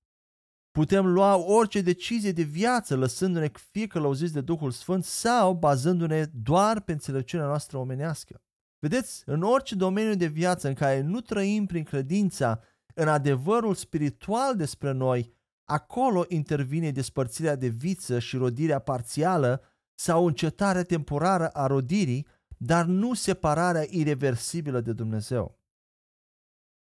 Putem 0.70 1.06
lua 1.06 1.36
orice 1.36 1.80
decizie 1.80 2.32
de 2.32 2.42
viață 2.42 2.96
lăsându-ne 2.96 3.50
fie 3.70 3.86
călăuziți 3.86 4.32
de 4.32 4.40
Duhul 4.40 4.70
Sfânt 4.70 5.04
sau 5.04 5.54
bazându-ne 5.54 6.24
doar 6.24 6.80
pe 6.80 6.92
înțelepciunea 6.92 7.46
noastră 7.46 7.78
omenească. 7.78 8.42
Vedeți, 8.78 9.22
în 9.26 9.42
orice 9.42 9.74
domeniu 9.74 10.14
de 10.14 10.26
viață 10.26 10.68
în 10.68 10.74
care 10.74 11.00
nu 11.00 11.20
trăim 11.20 11.66
prin 11.66 11.84
credința 11.84 12.60
în 12.94 13.08
adevărul 13.08 13.74
spiritual 13.74 14.56
despre 14.56 14.92
noi, 14.92 15.34
acolo 15.64 16.24
intervine 16.28 16.90
despărțirea 16.90 17.56
de 17.56 17.68
viță 17.68 18.18
și 18.18 18.36
rodirea 18.36 18.78
parțială 18.78 19.62
sau 20.00 20.26
încetarea 20.26 20.82
temporară 20.82 21.48
a 21.48 21.66
rodirii, 21.66 22.26
dar 22.56 22.84
nu 22.84 23.14
separarea 23.14 23.86
irreversibilă 23.88 24.80
de 24.80 24.92
Dumnezeu. 24.92 25.58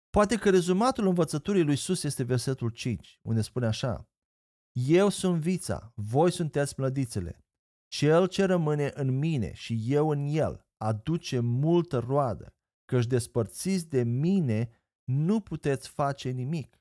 Poate 0.10 0.36
că 0.36 0.50
rezumatul 0.50 1.08
învățăturii 1.08 1.64
lui 1.64 1.76
Sus 1.76 2.04
este 2.04 2.24
versetul 2.24 2.70
5, 2.70 3.20
unde 3.22 3.42
spune 3.42 3.66
așa 3.66 4.10
Eu 4.72 5.10
sunt 5.10 5.42
vița, 5.42 5.92
voi 5.96 6.32
sunteți 6.32 6.74
mlădițele. 6.78 7.46
Cel 7.88 8.28
ce 8.28 8.44
rămâne 8.44 8.92
în 8.94 9.18
mine 9.18 9.54
și 9.54 9.84
eu 9.88 10.10
în 10.10 10.28
el 10.28 10.66
aduce 10.78 11.40
multă 11.40 11.98
roadă, 12.00 12.56
căci 12.86 13.06
despărțiți 13.06 13.90
de 13.90 14.04
mine 14.04 14.70
nu 15.04 15.40
puteți 15.40 15.90
face 15.90 16.30
nimic. 16.30 16.81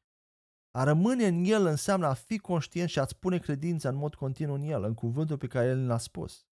A 0.71 0.85
rămâne 0.85 1.27
în 1.27 1.45
El 1.45 1.67
înseamnă 1.67 2.07
a 2.07 2.15
fi 2.15 2.39
conștient 2.39 2.89
și 2.89 2.99
a-ți 2.99 3.17
pune 3.19 3.39
credința 3.39 3.89
în 3.89 3.97
mod 3.97 4.15
continuu 4.15 4.55
în 4.55 4.63
El, 4.63 4.85
în 4.85 4.95
cuvântul 4.95 5.39
pe 5.39 5.47
care 5.47 5.67
El 5.67 5.87
l-a 5.87 5.99
spus. 5.99 6.45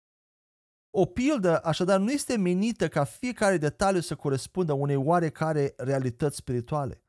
O 0.90 1.04
pildă, 1.04 1.58
așadar, 1.64 2.00
nu 2.00 2.10
este 2.10 2.36
menită 2.36 2.88
ca 2.88 3.04
fiecare 3.04 3.56
detaliu 3.56 4.00
să 4.00 4.14
corespundă 4.14 4.72
unei 4.72 4.96
oarecare 4.96 5.74
realități 5.76 6.36
spirituale. 6.36 7.02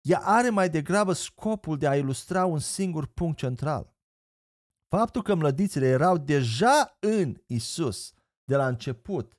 Ea 0.00 0.20
are 0.22 0.50
mai 0.50 0.70
degrabă 0.70 1.12
scopul 1.12 1.78
de 1.78 1.88
a 1.88 1.96
ilustra 1.96 2.44
un 2.44 2.58
singur 2.58 3.06
punct 3.06 3.36
central. 3.38 3.94
Faptul 4.88 5.22
că 5.22 5.34
mlădițele 5.34 5.86
erau 5.86 6.18
deja 6.18 6.96
în 7.00 7.42
Isus 7.46 8.12
de 8.44 8.56
la 8.56 8.66
început 8.66 9.38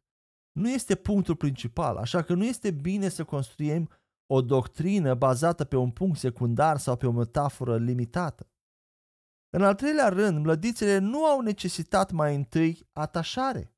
nu 0.52 0.70
este 0.70 0.96
punctul 0.96 1.36
principal, 1.36 1.98
așa 1.98 2.22
că 2.22 2.34
nu 2.34 2.46
este 2.46 2.72
bine 2.72 3.10
să 3.10 3.24
construim 3.24 3.90
o 4.34 4.42
doctrină 4.42 5.14
bazată 5.14 5.64
pe 5.64 5.76
un 5.76 5.92
punct 5.92 6.18
secundar 6.18 6.78
sau 6.78 6.96
pe 6.96 7.08
o 7.08 7.12
metaforă 7.12 7.78
limitată. 7.78 8.50
În 9.50 9.64
al 9.64 9.76
treilea 9.76 10.10
rând, 10.10 10.44
mlădițele 10.44 10.98
nu 10.98 11.26
au 11.26 11.42
necesitat 11.42 12.12
mai 12.12 12.36
întâi 12.36 12.90
atașare. 12.94 13.76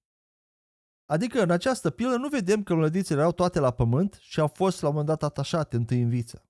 Adică 1.06 1.42
în 1.42 1.50
această 1.50 1.90
pilă 1.90 2.16
nu 2.16 2.28
vedem 2.28 2.64
că 2.64 2.76
mlădițele 2.76 3.20
erau 3.20 3.32
toate 3.32 3.60
la 3.60 3.72
pământ 3.72 4.18
și 4.20 4.40
au 4.40 4.48
fost 4.48 4.82
la 4.82 4.88
un 4.88 4.94
moment 4.94 5.10
dat 5.10 5.30
atașate 5.30 5.76
întâi 5.76 6.02
în 6.02 6.10
viță. 6.10 6.50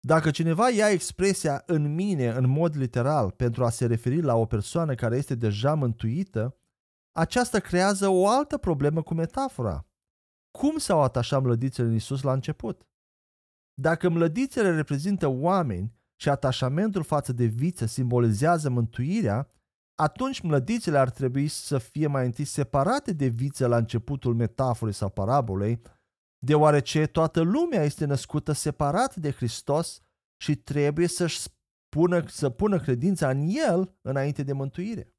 Dacă 0.00 0.30
cineva 0.30 0.70
ia 0.70 0.90
expresia 0.90 1.62
în 1.66 1.94
mine 1.94 2.28
în 2.28 2.48
mod 2.48 2.76
literal 2.76 3.30
pentru 3.30 3.64
a 3.64 3.70
se 3.70 3.86
referi 3.86 4.20
la 4.20 4.34
o 4.34 4.46
persoană 4.46 4.94
care 4.94 5.16
este 5.16 5.34
deja 5.34 5.74
mântuită, 5.74 6.56
aceasta 7.12 7.58
creează 7.58 8.08
o 8.08 8.28
altă 8.28 8.58
problemă 8.58 9.02
cu 9.02 9.14
metafora. 9.14 9.86
Cum 10.58 10.78
s-au 10.78 11.02
atașat 11.02 11.42
mlădițele 11.42 11.88
în 11.88 11.94
Isus 11.94 12.22
la 12.22 12.32
început? 12.32 12.86
Dacă 13.74 14.08
mlădițele 14.08 14.74
reprezintă 14.74 15.26
oameni 15.26 15.92
și 16.20 16.28
atașamentul 16.28 17.02
față 17.02 17.32
de 17.32 17.44
viță 17.44 17.86
simbolizează 17.86 18.70
mântuirea, 18.70 19.48
atunci 19.94 20.40
mlădițele 20.40 20.98
ar 20.98 21.10
trebui 21.10 21.48
să 21.48 21.78
fie 21.78 22.06
mai 22.06 22.24
întâi 22.24 22.44
separate 22.44 23.12
de 23.12 23.26
viță 23.26 23.66
la 23.66 23.76
începutul 23.76 24.34
metaforei 24.34 24.94
sau 24.94 25.10
parabolei, 25.10 25.80
deoarece 26.44 27.06
toată 27.06 27.40
lumea 27.40 27.82
este 27.82 28.04
născută 28.04 28.52
separat 28.52 29.16
de 29.16 29.30
Hristos 29.30 30.00
și 30.42 30.56
trebuie 30.56 31.06
să-și 31.06 31.48
pună, 31.88 32.24
să 32.26 32.50
pună 32.50 32.80
credința 32.80 33.30
în 33.30 33.46
El 33.48 33.98
înainte 34.00 34.42
de 34.42 34.52
mântuire. 34.52 35.14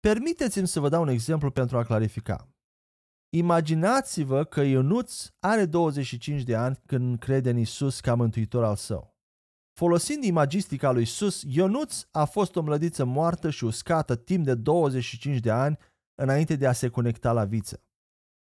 Permiteți-mi 0.00 0.66
să 0.66 0.80
vă 0.80 0.88
dau 0.88 1.02
un 1.02 1.08
exemplu 1.08 1.50
pentru 1.50 1.78
a 1.78 1.84
clarifica. 1.84 2.55
Imaginați-vă 3.36 4.44
că 4.44 4.60
Ionuț 4.60 5.26
are 5.38 5.64
25 5.64 6.42
de 6.42 6.54
ani 6.54 6.80
când 6.86 7.18
crede 7.18 7.50
în 7.50 7.58
Isus 7.58 8.00
ca 8.00 8.14
mântuitor 8.14 8.64
al 8.64 8.76
său. 8.76 9.16
Folosind 9.72 10.24
imagistica 10.24 10.90
lui 10.90 11.02
Isus, 11.02 11.42
Ionuț 11.46 12.02
a 12.10 12.24
fost 12.24 12.56
o 12.56 12.62
mlădiță 12.62 13.04
moartă 13.04 13.50
și 13.50 13.64
uscată 13.64 14.16
timp 14.16 14.44
de 14.44 14.54
25 14.54 15.38
de 15.38 15.50
ani 15.50 15.78
înainte 16.14 16.56
de 16.56 16.66
a 16.66 16.72
se 16.72 16.88
conecta 16.88 17.32
la 17.32 17.44
viță. 17.44 17.82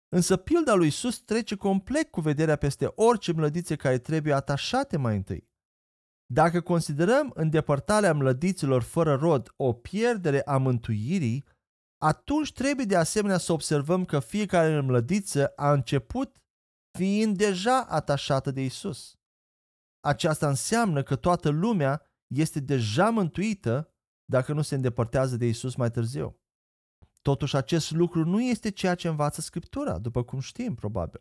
Însă 0.09 0.37
pilda 0.37 0.75
lui 0.75 0.87
Isus 0.87 1.19
trece 1.19 1.55
complet 1.55 2.11
cu 2.11 2.21
vederea 2.21 2.57
peste 2.57 2.93
orice 2.95 3.33
mlădițe 3.33 3.77
care 3.77 3.99
trebuie 3.99 4.33
atașate 4.33 4.97
mai 4.97 5.17
întâi. 5.17 5.49
Dacă 6.27 6.61
considerăm 6.61 7.31
îndepărtarea 7.35 8.15
mlădiților 8.15 8.83
fără 8.83 9.15
rod 9.15 9.53
o 9.57 9.73
pierdere 9.73 10.43
a 10.43 10.57
mântuirii, 10.57 11.45
atunci 12.05 12.53
trebuie 12.53 12.87
de 12.87 12.97
asemenea 12.97 13.39
să 13.39 13.53
observăm 13.53 14.05
că 14.05 14.21
fiecare 14.21 14.81
mlădiță 14.81 15.47
a 15.47 15.73
început 15.73 16.37
fiind 16.99 17.37
deja 17.37 17.85
atașată 17.85 18.51
de 18.51 18.65
Isus. 18.65 19.19
aceasta 20.01 20.49
înseamnă 20.49 21.03
că 21.03 21.17
toată 21.17 21.49
lumea 21.49 22.03
este 22.27 22.61
deja 22.61 23.11
mântuită 23.11 23.95
dacă 24.25 24.53
nu 24.53 24.63
se 24.63 24.75
îndepărtează 24.75 25.37
de 25.37 25.47
Isus 25.47 25.75
mai 25.75 25.91
târziu. 25.91 26.41
Totuși, 27.23 27.57
acest 27.57 27.91
lucru 27.91 28.25
nu 28.25 28.43
este 28.43 28.71
ceea 28.71 28.95
ce 28.95 29.09
învață 29.09 29.41
Scriptura, 29.41 29.99
după 29.99 30.25
cum 30.25 30.41
știm, 30.41 30.75
probabil. 30.75 31.21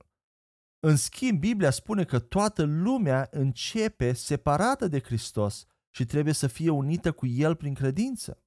În 0.80 0.96
schimb, 0.96 1.40
Biblia 1.40 1.72
spune 1.72 2.06
că 2.06 2.20
toată 2.20 2.64
lumea 2.64 3.28
începe 3.32 4.14
separată 4.14 4.88
de 4.88 5.02
Hristos 5.02 5.66
și 5.90 6.06
trebuie 6.06 6.34
să 6.34 6.48
fie 6.48 6.70
unită 6.70 7.12
cu 7.12 7.26
El 7.26 7.56
prin 7.56 7.74
credință. 7.74 8.43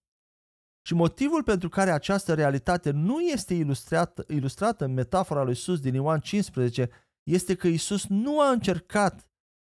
Și 0.86 0.94
motivul 0.94 1.42
pentru 1.42 1.68
care 1.68 1.90
această 1.90 2.34
realitate 2.34 2.90
nu 2.90 3.20
este 3.20 3.54
ilustrată, 3.54 4.24
ilustrată 4.28 4.84
în 4.84 4.92
metafora 4.92 5.42
lui 5.42 5.52
Isus 5.52 5.80
din 5.80 5.94
Ioan 5.94 6.20
15 6.20 6.90
este 7.22 7.54
că 7.54 7.66
Isus 7.66 8.06
nu 8.06 8.40
a 8.40 8.50
încercat 8.50 9.28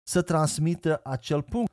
să 0.02 0.22
transmită 0.22 1.00
acel 1.04 1.42
punct. 1.42 1.72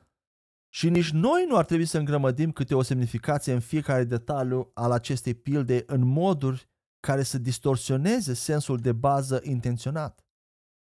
Și 0.74 0.88
nici 0.88 1.10
noi 1.10 1.44
nu 1.48 1.56
ar 1.56 1.64
trebui 1.64 1.84
să 1.84 1.98
îngrămădim 1.98 2.52
câte 2.52 2.74
o 2.74 2.82
semnificație 2.82 3.52
în 3.52 3.60
fiecare 3.60 4.04
detaliu 4.04 4.70
al 4.74 4.90
acestei 4.90 5.34
pilde 5.34 5.82
în 5.86 6.06
moduri 6.06 6.68
care 7.00 7.22
să 7.22 7.38
distorsioneze 7.38 8.34
sensul 8.34 8.78
de 8.78 8.92
bază 8.92 9.40
intenționat. 9.42 10.24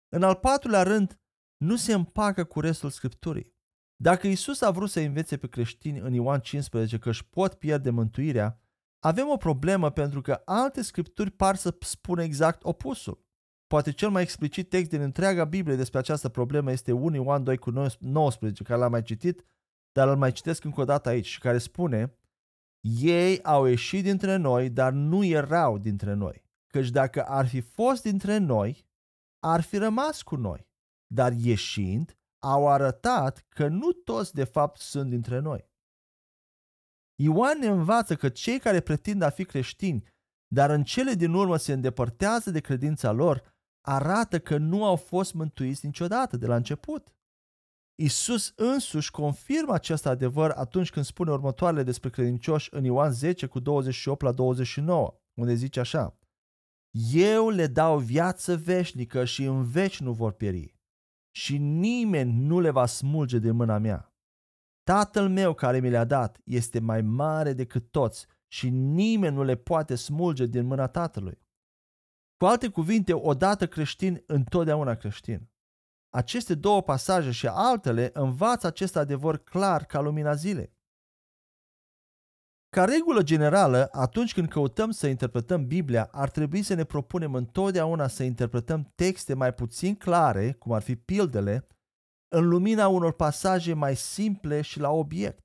În 0.09 0.23
al 0.23 0.35
patrulea 0.35 0.83
rând, 0.83 1.19
nu 1.57 1.75
se 1.75 1.93
împacă 1.93 2.43
cu 2.43 2.59
restul 2.59 2.89
Scripturii. 2.89 3.52
Dacă 3.95 4.27
Isus 4.27 4.61
a 4.61 4.71
vrut 4.71 4.89
să 4.89 4.99
învețe 4.99 5.37
pe 5.37 5.47
creștini 5.47 5.99
în 5.99 6.13
Ioan 6.13 6.39
15 6.39 6.97
că 6.97 7.09
își 7.09 7.25
pot 7.25 7.53
pierde 7.53 7.89
mântuirea, 7.89 8.61
avem 8.99 9.29
o 9.29 9.37
problemă 9.37 9.91
pentru 9.91 10.21
că 10.21 10.41
alte 10.45 10.81
scripturi 10.81 11.31
par 11.31 11.55
să 11.55 11.77
spună 11.79 12.23
exact 12.23 12.63
opusul. 12.63 13.25
Poate 13.67 13.91
cel 13.91 14.09
mai 14.09 14.21
explicit 14.21 14.69
text 14.69 14.89
din 14.89 15.01
întreaga 15.01 15.43
Biblie 15.43 15.75
despre 15.75 15.99
această 15.99 16.29
problemă 16.29 16.71
este 16.71 16.91
1 16.91 17.15
Ioan 17.15 17.43
2 17.43 17.57
cu 17.57 17.69
19, 17.99 18.63
care 18.63 18.79
l-am 18.79 18.91
mai 18.91 19.01
citit, 19.01 19.45
dar 19.91 20.07
îl 20.07 20.15
mai 20.15 20.31
citesc 20.31 20.63
încă 20.63 20.81
o 20.81 20.85
dată 20.85 21.09
aici 21.09 21.25
și 21.25 21.39
care 21.39 21.57
spune 21.57 22.17
Ei 22.99 23.43
au 23.43 23.65
ieșit 23.65 24.03
dintre 24.03 24.35
noi, 24.35 24.69
dar 24.69 24.91
nu 24.91 25.23
erau 25.23 25.77
dintre 25.77 26.13
noi. 26.13 26.45
Căci 26.67 26.89
dacă 26.89 27.23
ar 27.23 27.47
fi 27.47 27.61
fost 27.61 28.03
dintre 28.03 28.37
noi, 28.37 28.87
ar 29.39 29.61
fi 29.61 29.77
rămas 29.77 30.21
cu 30.21 30.35
noi. 30.35 30.67
Dar 31.07 31.31
ieșind, 31.31 32.17
au 32.43 32.67
arătat 32.67 33.45
că 33.49 33.67
nu 33.67 33.91
toți 33.91 34.33
de 34.33 34.43
fapt 34.43 34.79
sunt 34.79 35.09
dintre 35.09 35.39
noi. 35.39 35.71
Ioan 37.15 37.59
ne 37.59 37.67
învață 37.67 38.15
că 38.15 38.29
cei 38.29 38.59
care 38.59 38.79
pretind 38.79 39.21
a 39.21 39.29
fi 39.29 39.45
creștini, 39.45 40.03
dar 40.47 40.69
în 40.69 40.83
cele 40.83 41.13
din 41.13 41.33
urmă 41.33 41.57
se 41.57 41.73
îndepărtează 41.73 42.51
de 42.51 42.59
credința 42.59 43.11
lor, 43.11 43.55
arată 43.81 44.39
că 44.39 44.57
nu 44.57 44.85
au 44.85 44.95
fost 44.95 45.33
mântuiți 45.33 45.85
niciodată 45.85 46.37
de 46.37 46.47
la 46.47 46.55
început. 46.55 47.07
Isus 47.95 48.53
însuși 48.55 49.11
confirmă 49.11 49.73
acest 49.73 50.05
adevăr 50.05 50.49
atunci 50.49 50.91
când 50.91 51.05
spune 51.05 51.31
următoarele 51.31 51.83
despre 51.83 52.09
credincioși 52.09 52.69
în 52.71 52.83
Ioan 52.83 53.11
10 53.11 53.45
cu 53.45 53.59
28 53.59 54.21
la 54.21 54.31
29, 54.31 55.21
unde 55.33 55.53
zice 55.53 55.79
așa 55.79 56.17
Eu 57.11 57.49
le 57.49 57.67
dau 57.67 57.99
viață 57.99 58.57
veșnică 58.57 59.25
și 59.25 59.43
în 59.43 59.63
veci 59.63 59.99
nu 59.99 60.13
vor 60.13 60.31
pieri 60.31 60.72
și 61.35 61.57
nimeni 61.57 62.33
nu 62.33 62.59
le 62.59 62.69
va 62.69 62.85
smulge 62.85 63.39
de 63.39 63.51
mâna 63.51 63.77
mea. 63.77 64.13
Tatăl 64.83 65.29
meu 65.29 65.53
care 65.53 65.79
mi 65.79 65.89
le-a 65.89 66.05
dat 66.05 66.41
este 66.43 66.79
mai 66.79 67.01
mare 67.01 67.53
decât 67.53 67.91
toți 67.91 68.27
și 68.47 68.69
nimeni 68.69 69.35
nu 69.35 69.43
le 69.43 69.55
poate 69.55 69.95
smulge 69.95 70.45
din 70.45 70.65
mâna 70.65 70.87
Tatălui. 70.87 71.41
Cu 72.37 72.45
alte 72.45 72.67
cuvinte, 72.67 73.13
odată 73.13 73.67
creștin, 73.67 74.23
întotdeauna 74.25 74.95
creștin. 74.95 75.51
Aceste 76.09 76.55
două 76.55 76.81
pasaje 76.81 77.31
și 77.31 77.47
altele 77.47 78.09
învață 78.13 78.67
acest 78.67 78.95
adevăr 78.95 79.37
clar 79.37 79.85
ca 79.85 79.99
lumina 79.99 80.33
zilei. 80.33 80.72
Ca 82.73 82.85
regulă 82.85 83.21
generală, 83.21 83.89
atunci 83.91 84.33
când 84.33 84.49
căutăm 84.49 84.91
să 84.91 85.07
interpretăm 85.07 85.67
Biblia, 85.67 86.09
ar 86.11 86.29
trebui 86.29 86.61
să 86.61 86.73
ne 86.73 86.83
propunem 86.83 87.33
întotdeauna 87.33 88.07
să 88.07 88.23
interpretăm 88.23 88.91
texte 88.95 89.33
mai 89.33 89.53
puțin 89.53 89.95
clare, 89.95 90.51
cum 90.51 90.71
ar 90.71 90.81
fi 90.81 90.95
pildele, 90.95 91.67
în 92.35 92.47
lumina 92.47 92.87
unor 92.87 93.13
pasaje 93.13 93.73
mai 93.73 93.95
simple 93.95 94.61
și 94.61 94.79
la 94.79 94.89
obiect. 94.89 95.43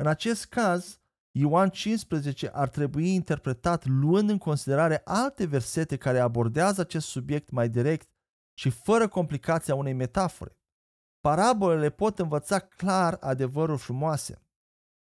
În 0.00 0.06
acest 0.06 0.46
caz, 0.46 1.00
Ioan 1.38 1.68
15 1.68 2.48
ar 2.48 2.68
trebui 2.68 3.14
interpretat 3.14 3.86
luând 3.86 4.30
în 4.30 4.38
considerare 4.38 5.00
alte 5.04 5.46
versete 5.46 5.96
care 5.96 6.18
abordează 6.18 6.80
acest 6.80 7.06
subiect 7.06 7.50
mai 7.50 7.68
direct 7.68 8.08
și 8.58 8.70
fără 8.70 9.08
complicația 9.08 9.74
unei 9.74 9.92
metafore. 9.92 10.58
Parabolele 11.20 11.90
pot 11.90 12.18
învăța 12.18 12.58
clar 12.58 13.16
adevăruri 13.20 13.80
frumoase, 13.80 14.42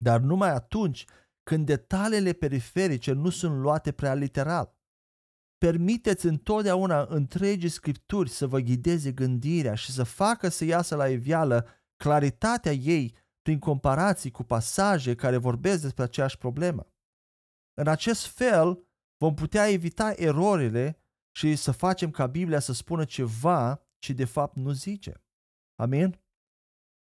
dar 0.04 0.20
numai 0.20 0.50
atunci 0.50 1.06
când 1.50 1.66
detaliile 1.66 2.34
periferice 2.34 3.12
nu 3.12 3.30
sunt 3.30 3.56
luate 3.62 3.92
prea 3.92 4.14
literal. 4.14 4.78
Permiteți 5.58 6.26
întotdeauna 6.26 7.06
întregii 7.10 7.70
scripturi 7.70 8.30
să 8.30 8.48
vă 8.48 8.60
ghideze 8.60 9.12
gândirea 9.12 9.76
și 9.76 9.92
să 9.92 10.04
facă 10.04 10.50
să 10.50 10.66
iasă 10.66 10.96
la 10.96 11.08
iveală 11.08 11.68
claritatea 11.96 12.72
ei 12.72 13.16
prin 13.42 13.60
comparații 13.60 14.32
cu 14.32 14.44
pasaje 14.44 15.16
care 15.16 15.38
vorbesc 15.38 15.82
despre 15.82 16.04
aceeași 16.04 16.38
problemă. 16.38 16.94
În 17.74 17.88
acest 17.88 18.26
fel 18.26 18.88
vom 19.18 19.34
putea 19.34 19.70
evita 19.70 20.12
erorile 20.16 21.04
și 21.36 21.56
să 21.56 21.72
facem 21.72 22.12
ca 22.12 22.28
Biblia 22.28 22.60
să 22.60 22.74
spună 22.74 23.06
ceva 23.06 23.82
ce 24.00 24.14
de 24.14 24.26
fapt 24.26 24.56
nu 24.56 24.72
zice. 24.72 25.24
Amin? 25.76 26.20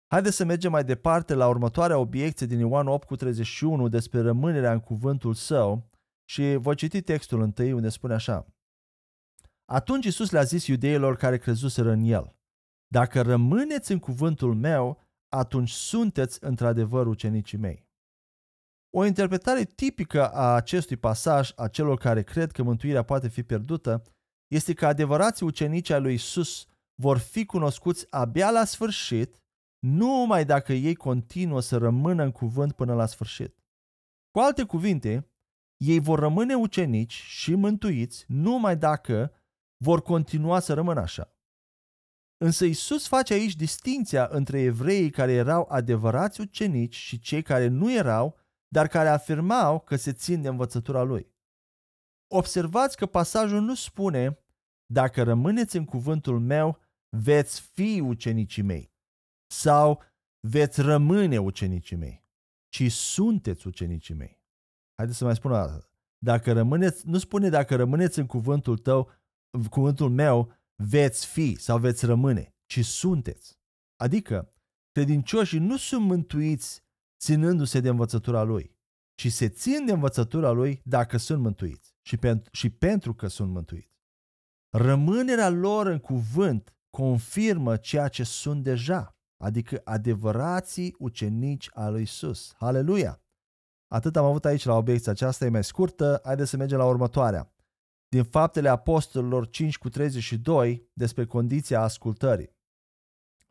Haideți 0.07 0.35
să 0.35 0.45
mergem 0.45 0.71
mai 0.71 0.83
departe 0.83 1.33
la 1.33 1.47
următoarea 1.47 1.97
obiecție 1.97 2.45
din 2.45 2.59
Ioan 2.59 2.87
8 2.87 3.07
cu 3.07 3.15
31 3.15 3.87
despre 3.87 4.19
rămânerea 4.21 4.71
în 4.71 4.79
cuvântul 4.79 5.33
său 5.33 5.89
și 6.29 6.55
voi 6.55 6.75
citi 6.75 7.01
textul 7.01 7.41
întâi 7.41 7.71
unde 7.73 7.89
spune 7.89 8.13
așa. 8.13 8.45
Atunci 9.65 10.05
Isus 10.05 10.31
le-a 10.31 10.43
zis 10.43 10.67
iudeilor 10.67 11.15
care 11.15 11.37
crezuseră 11.37 11.91
în 11.91 12.03
el, 12.03 12.35
Dacă 12.87 13.21
rămâneți 13.21 13.91
în 13.91 13.99
cuvântul 13.99 14.55
meu, 14.55 15.01
atunci 15.29 15.69
sunteți 15.69 16.43
într-adevăr 16.43 17.07
ucenicii 17.07 17.57
mei. 17.57 17.85
O 18.97 19.05
interpretare 19.05 19.63
tipică 19.63 20.29
a 20.29 20.55
acestui 20.55 20.97
pasaj 20.97 21.51
a 21.55 21.67
celor 21.67 21.97
care 21.97 22.23
cred 22.23 22.51
că 22.51 22.63
mântuirea 22.63 23.03
poate 23.03 23.27
fi 23.27 23.43
pierdută 23.43 24.03
este 24.47 24.73
că 24.73 24.85
adevărații 24.85 25.45
ucenici 25.45 25.89
ai 25.89 26.01
lui 26.01 26.13
Isus 26.13 26.67
vor 27.01 27.17
fi 27.17 27.45
cunoscuți 27.45 28.07
abia 28.09 28.51
la 28.51 28.65
sfârșit, 28.65 29.44
numai 29.85 30.45
dacă 30.45 30.73
ei 30.73 30.95
continuă 30.95 31.59
să 31.59 31.77
rămână 31.77 32.23
în 32.23 32.31
cuvânt 32.31 32.73
până 32.73 32.93
la 32.93 33.05
sfârșit. 33.05 33.63
Cu 34.31 34.39
alte 34.39 34.63
cuvinte, 34.63 35.29
ei 35.77 35.99
vor 35.99 36.19
rămâne 36.19 36.55
ucenici 36.55 37.13
și 37.13 37.55
mântuiți 37.55 38.25
numai 38.27 38.77
dacă 38.77 39.31
vor 39.77 40.01
continua 40.01 40.59
să 40.59 40.73
rămână 40.73 40.99
așa. 40.99 41.37
Însă 42.37 42.65
Isus 42.65 43.07
face 43.07 43.33
aici 43.33 43.55
distinția 43.55 44.27
între 44.31 44.59
evreii 44.59 45.09
care 45.09 45.31
erau 45.31 45.67
adevărați 45.69 46.41
ucenici 46.41 46.95
și 46.95 47.19
cei 47.19 47.41
care 47.41 47.67
nu 47.67 47.93
erau, 47.93 48.37
dar 48.67 48.87
care 48.87 49.09
afirmau 49.09 49.79
că 49.79 49.95
se 49.95 50.13
țin 50.13 50.41
de 50.41 50.47
învățătura 50.47 51.01
lui. 51.01 51.33
Observați 52.27 52.97
că 52.97 53.05
pasajul 53.05 53.61
nu 53.61 53.75
spune, 53.75 54.39
dacă 54.85 55.23
rămâneți 55.23 55.77
în 55.77 55.85
cuvântul 55.85 56.39
meu, 56.39 56.79
veți 57.09 57.61
fi 57.61 57.99
ucenicii 57.99 58.63
mei 58.63 58.93
sau 59.47 60.03
veți 60.39 60.81
rămâne 60.81 61.37
ucenicii 61.37 61.95
mei, 61.95 62.25
ci 62.69 62.91
sunteți 62.91 63.67
ucenicii 63.67 64.13
mei. 64.13 64.43
Haideți 64.95 65.17
să 65.17 65.25
mai 65.25 65.35
spun 65.35 65.51
asta. 65.51 65.89
Dacă 66.17 66.53
rămâneți, 66.53 67.07
nu 67.07 67.17
spune 67.17 67.49
dacă 67.49 67.75
rămâneți 67.75 68.19
în 68.19 68.25
cuvântul 68.25 68.77
tău, 68.77 69.11
în 69.49 69.63
cuvântul 69.63 70.09
meu, 70.09 70.53
veți 70.75 71.25
fi 71.25 71.55
sau 71.55 71.77
veți 71.79 72.05
rămâne, 72.05 72.55
ci 72.65 72.85
sunteți. 72.85 73.59
Adică, 73.95 74.53
credincioșii 74.91 75.59
nu 75.59 75.77
sunt 75.77 76.05
mântuiți 76.05 76.83
ținându-se 77.19 77.79
de 77.79 77.89
învățătura 77.89 78.43
lui, 78.43 78.77
ci 79.15 79.31
se 79.31 79.49
țin 79.49 79.85
de 79.85 79.91
învățătura 79.91 80.51
lui 80.51 80.81
dacă 80.83 81.17
sunt 81.17 81.41
mântuiți 81.41 81.95
și 82.01 82.17
pentru, 82.17 82.49
și 82.53 82.69
pentru 82.69 83.13
că 83.13 83.27
sunt 83.27 83.51
mântuiți. 83.51 83.93
Rămânerea 84.77 85.49
lor 85.49 85.87
în 85.87 85.99
cuvânt 85.99 86.75
confirmă 86.89 87.77
ceea 87.77 88.07
ce 88.07 88.23
sunt 88.23 88.63
deja, 88.63 89.14
adică 89.45 89.81
adevărații 89.83 90.95
ucenici 90.97 91.69
al 91.73 91.91
lui 91.91 92.01
Isus. 92.01 92.53
Haleluia! 92.57 93.21
Atât 93.87 94.15
am 94.15 94.25
avut 94.25 94.45
aici 94.45 94.65
la 94.65 94.75
obiecția 94.75 95.11
aceasta, 95.11 95.45
e 95.45 95.49
mai 95.49 95.63
scurtă, 95.63 96.21
haideți 96.23 96.49
să 96.49 96.57
mergem 96.57 96.77
la 96.77 96.85
următoarea 96.85 97.55
din 98.07 98.23
Faptele 98.23 98.69
Apostolilor 98.69 99.49
5 99.49 99.77
cu 99.77 99.89
32 99.89 100.89
despre 100.93 101.25
condiția 101.25 101.81
ascultării. 101.81 102.49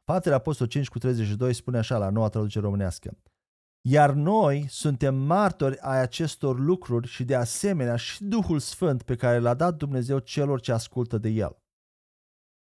Faptele 0.04 0.34
Apostolilor 0.34 0.72
5 0.72 0.88
cu 0.88 0.98
32 0.98 1.54
spune 1.54 1.78
așa 1.78 1.98
la 1.98 2.10
noua 2.10 2.28
traducere 2.28 2.64
românească. 2.64 3.18
Iar 3.88 4.12
noi 4.12 4.66
suntem 4.68 5.14
martori 5.14 5.78
ai 5.78 6.00
acestor 6.00 6.58
lucruri 6.58 7.08
și 7.08 7.24
de 7.24 7.34
asemenea 7.34 7.96
și 7.96 8.24
Duhul 8.24 8.58
Sfânt 8.58 9.02
pe 9.02 9.16
care 9.16 9.38
l-a 9.38 9.54
dat 9.54 9.76
Dumnezeu 9.76 10.18
celor 10.18 10.60
ce 10.60 10.72
ascultă 10.72 11.18
de 11.18 11.28
El. 11.28 11.62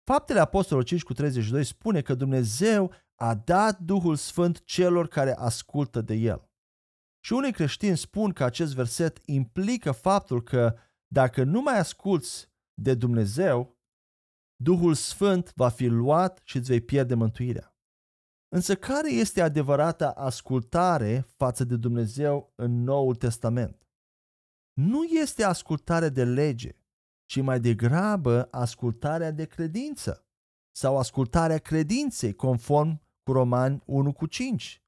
Faptele 0.04 0.40
Apostolului 0.40 0.88
5 0.88 1.04
cu 1.04 1.14
32 1.14 1.64
spune 1.64 2.02
că 2.02 2.16
Dumnezeu 2.16 2.92
a 3.16 3.36
dat 3.36 3.80
Duhul 3.80 4.16
Sfânt 4.16 4.64
celor 4.64 5.08
care 5.08 5.34
ascultă 5.36 6.02
de 6.02 6.14
El. 6.14 6.52
Și 7.26 7.34
unii 7.34 7.54
creștini 7.54 7.98
spun 7.98 8.32
că 8.32 8.44
acest 8.44 8.74
verset 8.74 9.22
implică 9.26 9.92
faptul 9.92 10.44
că 10.44 10.76
dacă 11.08 11.44
nu 11.44 11.62
mai 11.62 11.80
asculți 11.80 12.52
de 12.82 12.94
Dumnezeu, 12.94 13.78
Duhul 14.64 14.94
Sfânt 14.94 15.54
va 15.56 15.70
fi 15.70 15.86
luat 15.86 16.42
și 16.44 16.58
îți 16.58 16.70
vei 16.70 16.82
pierde 16.82 17.16
mântuirea. 17.16 17.76
Însă 18.48 18.76
care 18.76 19.12
este 19.12 19.42
adevărata 19.42 20.12
ascultare 20.12 21.26
față 21.36 21.64
de 21.64 21.76
Dumnezeu 21.76 22.54
în 22.56 22.84
Noul 22.84 23.16
Testament? 23.16 23.88
Nu 24.74 25.04
este 25.04 25.44
ascultare 25.44 26.10
de 26.10 26.24
lege, 26.24 26.72
ci 27.26 27.42
mai 27.42 27.60
degrabă 27.60 28.48
ascultarea 28.52 29.32
de 29.32 29.46
credință 29.46 30.23
sau 30.76 30.98
ascultarea 30.98 31.58
credinței 31.58 32.34
conform 32.34 33.02
cu 33.24 33.32
Romani 33.32 33.82
1 33.86 34.14
cu 34.14 34.26
5, 34.26 34.84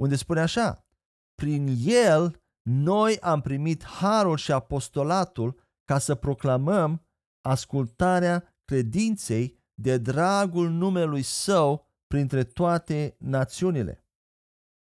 unde 0.00 0.16
spune 0.16 0.40
așa, 0.40 0.86
prin 1.34 1.76
el 1.86 2.42
noi 2.70 3.18
am 3.18 3.40
primit 3.40 3.84
harul 3.84 4.36
și 4.36 4.52
apostolatul 4.52 5.60
ca 5.84 5.98
să 5.98 6.14
proclamăm 6.14 7.06
ascultarea 7.48 8.54
credinței 8.64 9.58
de 9.74 9.98
dragul 9.98 10.70
numelui 10.70 11.22
său 11.22 11.86
printre 12.06 12.44
toate 12.44 13.16
națiunile. 13.18 14.04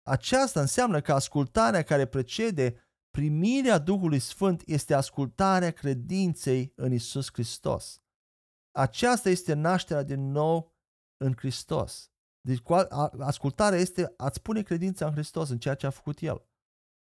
Aceasta 0.07 0.59
înseamnă 0.59 1.01
că 1.01 1.13
ascultarea 1.13 1.83
care 1.83 2.05
precede 2.05 2.75
primirea 3.09 3.77
Duhului 3.77 4.19
Sfânt 4.19 4.61
este 4.65 4.93
ascultarea 4.93 5.71
credinței 5.71 6.73
în 6.75 6.91
Isus 6.91 7.29
Hristos. 7.33 8.01
Aceasta 8.71 9.29
este 9.29 9.53
nașterea 9.53 10.03
din 10.03 10.31
nou 10.31 10.73
în 11.17 11.33
Hristos. 11.37 12.11
Deci 12.41 12.61
ascultarea 13.19 13.79
este 13.79 14.13
a-ți 14.17 14.41
pune 14.41 14.61
credința 14.61 15.05
în 15.05 15.11
Hristos, 15.11 15.49
în 15.49 15.57
ceea 15.57 15.75
ce 15.75 15.85
a 15.85 15.89
făcut 15.89 16.19
El. 16.19 16.47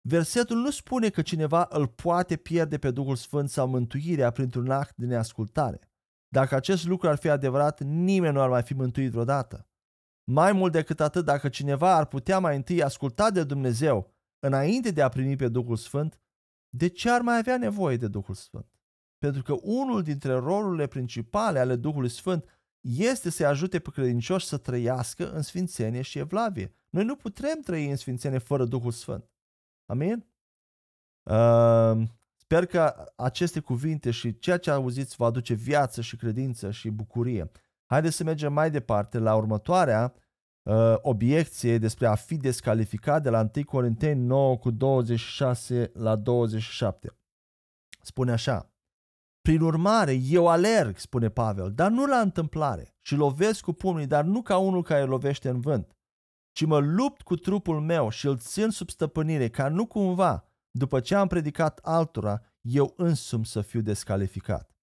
Versetul 0.09 0.57
nu 0.57 0.71
spune 0.71 1.09
că 1.09 1.23
cineva 1.23 1.67
îl 1.71 1.89
poate 1.89 2.37
pierde 2.37 2.79
pe 2.79 2.91
Duhul 2.91 3.17
Sfânt 3.17 3.51
sau 3.51 3.69
mântuirea 3.69 4.31
printr-un 4.31 4.71
act 4.71 4.97
de 4.97 5.07
neascultare. 5.07 5.81
Dacă 6.29 6.55
acest 6.55 6.87
lucru 6.87 7.09
ar 7.09 7.17
fi 7.17 7.29
adevărat, 7.29 7.81
nimeni 7.81 8.35
nu 8.35 8.41
ar 8.41 8.49
mai 8.49 8.63
fi 8.63 8.75
mântuit 8.75 9.11
vreodată. 9.11 9.67
Mai 10.31 10.53
mult 10.53 10.73
decât 10.73 11.01
atât, 11.01 11.25
dacă 11.25 11.49
cineva 11.49 11.97
ar 11.97 12.07
putea 12.07 12.39
mai 12.39 12.57
întâi 12.57 12.83
asculta 12.83 13.31
de 13.31 13.45
Dumnezeu 13.45 14.15
înainte 14.47 14.91
de 14.91 15.03
a 15.03 15.09
primi 15.09 15.37
pe 15.37 15.49
Duhul 15.49 15.77
Sfânt, 15.77 16.21
de 16.77 16.89
ce 16.89 17.11
ar 17.11 17.21
mai 17.21 17.39
avea 17.39 17.59
nevoie 17.59 17.97
de 17.97 18.09
Duhul 18.09 18.35
Sfânt? 18.35 18.81
Pentru 19.23 19.43
că 19.43 19.57
unul 19.63 20.03
dintre 20.03 20.33
rolurile 20.33 20.87
principale 20.87 21.59
ale 21.59 21.77
Duhului 21.77 22.09
Sfânt 22.09 22.45
este 22.81 23.31
să 23.31 23.47
ajute 23.47 23.79
pe 23.79 23.91
credincioși 23.91 24.47
să 24.47 24.57
trăiască 24.57 25.33
în 25.33 25.43
sfințenie 25.43 26.03
și 26.03 26.19
evlavie. 26.19 26.75
Noi 26.91 27.05
nu 27.05 27.17
putem 27.17 27.61
trăi 27.61 27.91
în 27.91 27.97
sfințenie 27.97 28.39
fără 28.39 28.65
Duhul 28.65 28.91
Sfânt. 28.91 29.31
Amin? 29.87 30.27
Uh, 31.23 32.09
sper 32.37 32.67
că 32.67 33.13
aceste 33.17 33.61
cuvinte 33.61 34.11
și 34.11 34.39
ceea 34.39 34.57
ce 34.59 34.71
auziți 34.71 35.17
vă 35.17 35.25
aduce 35.25 35.55
viață 35.55 36.01
și 36.01 36.17
credință 36.17 36.71
și 36.71 36.91
bucurie. 36.91 37.51
Haideți 37.87 38.17
să 38.17 38.25
mergem 38.25 38.53
mai 38.53 38.71
departe 38.71 39.19
la 39.19 39.35
următoarea 39.35 40.15
uh, 40.63 40.95
obiecție 41.01 41.79
despre 41.79 42.07
a 42.07 42.15
fi 42.15 42.37
descalificat 42.37 43.23
de 43.23 43.31
la 43.31 43.51
1 43.55 43.65
Corinteni 43.65 44.25
9 44.25 44.59
cu 44.59 44.71
26 44.71 45.91
la 45.95 46.17
27. 46.17 47.17
Spune 48.01 48.33
așa, 48.33 48.72
prin 49.43 49.61
urmare, 49.61 50.13
eu 50.13 50.49
alerg, 50.49 50.99
spune 50.99 51.29
Pavel, 51.29 51.73
dar 51.73 51.91
nu 51.91 52.07
la 52.07 52.21
întâmplare 52.21 52.97
și 53.01 53.15
lovesc 53.15 53.61
cu 53.61 53.73
pumnii, 53.73 54.07
dar 54.07 54.25
nu 54.25 54.43
ca 54.43 54.57
unul 54.59 54.83
care 54.83 55.05
lovește 55.05 55.49
în 55.49 55.61
vânt, 55.61 55.97
ci 56.53 56.65
mă 56.65 56.79
lupt 56.79 57.23
cu 57.23 57.37
trupul 57.37 57.81
meu 57.81 58.09
și 58.09 58.27
îl 58.27 58.39
țin 58.39 58.71
sub 58.71 58.91
stăpânire, 58.91 59.49
ca 59.49 59.69
nu 59.69 59.87
cumva, 59.87 60.45
după 60.71 61.01
ce 61.01 61.15
am 61.15 61.27
predicat 61.27 61.79
altora, 61.79 62.41
eu 62.61 62.95
însumi 62.97 63.47
să 63.47 63.61
fiu 63.61 63.81
descalificat. 63.81 64.77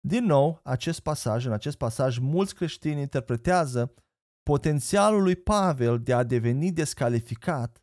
Din 0.00 0.24
nou, 0.24 0.60
acest 0.62 1.00
pasaj, 1.00 1.46
în 1.46 1.52
acest 1.52 1.76
pasaj, 1.76 2.18
mulți 2.18 2.54
creștini 2.54 3.00
interpretează 3.00 3.94
potențialul 4.42 5.22
lui 5.22 5.36
Pavel 5.36 6.02
de 6.02 6.12
a 6.12 6.22
deveni 6.22 6.72
descalificat 6.72 7.82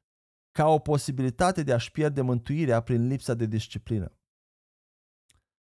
ca 0.52 0.68
o 0.68 0.80
posibilitate 0.80 1.64
de 1.64 1.74
a-și 1.74 1.92
pierde 1.92 2.22
mântuirea 2.22 2.82
prin 2.82 3.08
lipsa 3.08 3.34
de 3.34 3.46
disciplină. 3.46 4.16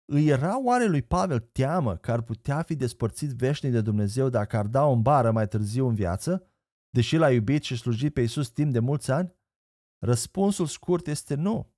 Îi 0.05 0.27
era 0.27 0.63
oare 0.63 0.87
lui 0.87 1.03
Pavel 1.03 1.39
teamă 1.41 1.97
că 1.97 2.13
ar 2.13 2.23
putea 2.23 2.63
fi 2.63 2.75
despărțit 2.75 3.31
veșnic 3.31 3.73
de 3.73 3.81
Dumnezeu 3.81 4.29
dacă 4.29 4.57
ar 4.57 4.67
da 4.67 4.85
o 4.85 4.97
bară 4.97 5.31
mai 5.31 5.49
târziu 5.49 5.89
în 5.89 5.95
viață, 5.95 6.47
deși 6.91 7.17
l-a 7.17 7.31
iubit 7.31 7.63
și 7.63 7.77
slujit 7.77 8.15
pe 8.15 8.21
Iisus 8.21 8.49
timp 8.49 8.73
de 8.73 8.79
mulți 8.79 9.11
ani? 9.11 9.35
Răspunsul 9.99 10.67
scurt 10.67 11.07
este 11.07 11.35
nu. 11.35 11.73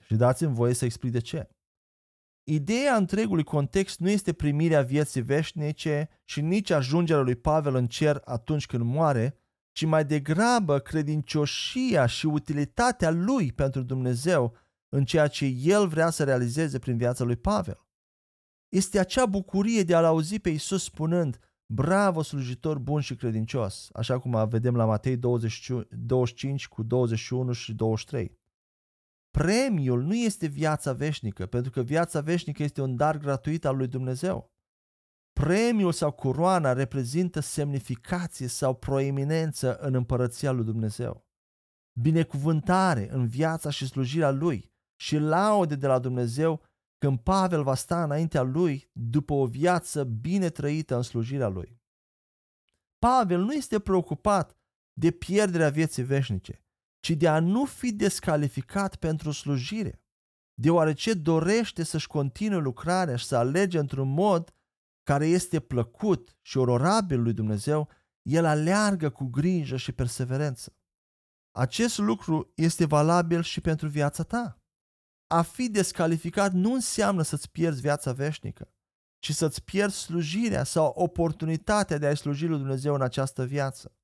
Și 0.00 0.14
dați-mi 0.14 0.54
voie 0.54 0.74
să 0.74 0.84
explic 0.84 1.12
de 1.12 1.18
ce. 1.18 1.50
Ideea 2.44 2.96
întregului 2.96 3.44
context 3.44 3.98
nu 3.98 4.08
este 4.08 4.32
primirea 4.32 4.82
vieții 4.82 5.20
veșnice 5.20 6.08
și 6.24 6.40
nici 6.40 6.70
ajungerea 6.70 7.22
lui 7.22 7.36
Pavel 7.36 7.74
în 7.74 7.86
cer 7.86 8.20
atunci 8.24 8.66
când 8.66 8.82
moare, 8.82 9.38
ci 9.72 9.84
mai 9.84 10.04
degrabă 10.04 10.78
credincioșia 10.78 12.06
și 12.06 12.26
utilitatea 12.26 13.10
lui 13.10 13.52
pentru 13.52 13.82
Dumnezeu 13.82 14.56
în 14.92 15.04
ceea 15.04 15.28
ce 15.28 15.44
el 15.46 15.88
vrea 15.88 16.10
să 16.10 16.24
realizeze 16.24 16.78
prin 16.78 16.96
viața 16.96 17.24
lui 17.24 17.36
Pavel. 17.36 17.88
Este 18.68 18.98
acea 18.98 19.26
bucurie 19.26 19.82
de 19.82 19.94
a-L 19.94 20.04
auzi 20.04 20.38
pe 20.38 20.50
Isus 20.50 20.82
spunând, 20.82 21.38
bravo 21.72 22.22
slujitor 22.22 22.78
bun 22.78 23.00
și 23.00 23.16
credincios, 23.16 23.90
așa 23.92 24.18
cum 24.18 24.48
vedem 24.48 24.76
la 24.76 24.84
Matei 24.84 25.16
20, 25.16 25.70
25 25.90 26.68
cu 26.68 26.82
21 26.82 27.52
și 27.52 27.74
23. 27.74 28.38
Premiul 29.30 30.02
nu 30.02 30.14
este 30.14 30.46
viața 30.46 30.92
veșnică, 30.92 31.46
pentru 31.46 31.70
că 31.70 31.82
viața 31.82 32.20
veșnică 32.20 32.62
este 32.62 32.80
un 32.82 32.96
dar 32.96 33.18
gratuit 33.18 33.64
al 33.64 33.76
lui 33.76 33.88
Dumnezeu. 33.88 34.52
Premiul 35.32 35.92
sau 35.92 36.12
coroana 36.12 36.72
reprezintă 36.72 37.40
semnificație 37.40 38.46
sau 38.46 38.74
proeminență 38.74 39.76
în 39.76 39.94
împărăția 39.94 40.50
lui 40.50 40.64
Dumnezeu. 40.64 41.28
Binecuvântare 42.00 43.12
în 43.12 43.26
viața 43.26 43.70
și 43.70 43.86
slujirea 43.86 44.30
lui 44.30 44.69
și 45.00 45.18
laude 45.18 45.74
de 45.74 45.86
la 45.86 45.98
Dumnezeu 45.98 46.62
când 46.98 47.18
Pavel 47.18 47.62
va 47.62 47.74
sta 47.74 48.02
înaintea 48.02 48.42
lui 48.42 48.90
după 48.92 49.32
o 49.32 49.46
viață 49.46 50.04
bine 50.04 50.50
trăită 50.50 50.96
în 50.96 51.02
slujirea 51.02 51.48
lui. 51.48 51.80
Pavel 52.98 53.40
nu 53.40 53.52
este 53.52 53.78
preocupat 53.78 54.56
de 54.92 55.10
pierderea 55.10 55.70
vieții 55.70 56.02
veșnice, 56.02 56.64
ci 57.00 57.10
de 57.10 57.28
a 57.28 57.40
nu 57.40 57.64
fi 57.64 57.92
descalificat 57.92 58.96
pentru 58.96 59.30
slujire, 59.30 60.02
deoarece 60.54 61.14
dorește 61.14 61.82
să-și 61.82 62.06
continue 62.06 62.58
lucrarea 62.58 63.16
și 63.16 63.26
să 63.26 63.36
alege 63.36 63.78
într-un 63.78 64.08
mod 64.08 64.54
care 65.02 65.26
este 65.26 65.60
plăcut 65.60 66.38
și 66.40 66.58
ororabil 66.58 67.22
lui 67.22 67.32
Dumnezeu, 67.32 67.88
el 68.22 68.44
aleargă 68.44 69.10
cu 69.10 69.24
grijă 69.24 69.76
și 69.76 69.92
perseverență. 69.92 70.76
Acest 71.50 71.98
lucru 71.98 72.52
este 72.54 72.84
valabil 72.84 73.42
și 73.42 73.60
pentru 73.60 73.88
viața 73.88 74.22
ta. 74.22 74.59
A 75.32 75.42
fi 75.42 75.68
descalificat 75.68 76.52
nu 76.52 76.72
înseamnă 76.72 77.22
să-ți 77.22 77.50
pierzi 77.50 77.80
viața 77.80 78.12
veșnică, 78.12 78.72
ci 79.18 79.32
să-ți 79.32 79.64
pierzi 79.64 79.98
slujirea 79.98 80.64
sau 80.64 80.92
oportunitatea 80.96 81.98
de 81.98 82.06
a-i 82.06 82.16
sluji 82.16 82.46
lui 82.46 82.58
Dumnezeu 82.58 82.94
în 82.94 83.02
această 83.02 83.44
viață. 83.44 83.94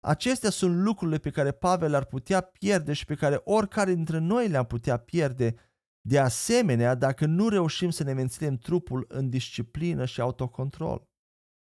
Acestea 0.00 0.50
sunt 0.50 0.76
lucrurile 0.76 1.18
pe 1.18 1.30
care 1.30 1.52
Pavel 1.52 1.90
le-ar 1.90 2.04
putea 2.04 2.40
pierde 2.40 2.92
și 2.92 3.04
pe 3.04 3.14
care 3.14 3.40
oricare 3.44 3.94
dintre 3.94 4.18
noi 4.18 4.48
le-am 4.48 4.66
putea 4.66 4.96
pierde 4.96 5.54
de 6.00 6.18
asemenea 6.18 6.94
dacă 6.94 7.26
nu 7.26 7.48
reușim 7.48 7.90
să 7.90 8.02
ne 8.02 8.12
menținem 8.12 8.56
trupul 8.56 9.04
în 9.08 9.30
disciplină 9.30 10.04
și 10.04 10.20
autocontrol. 10.20 11.08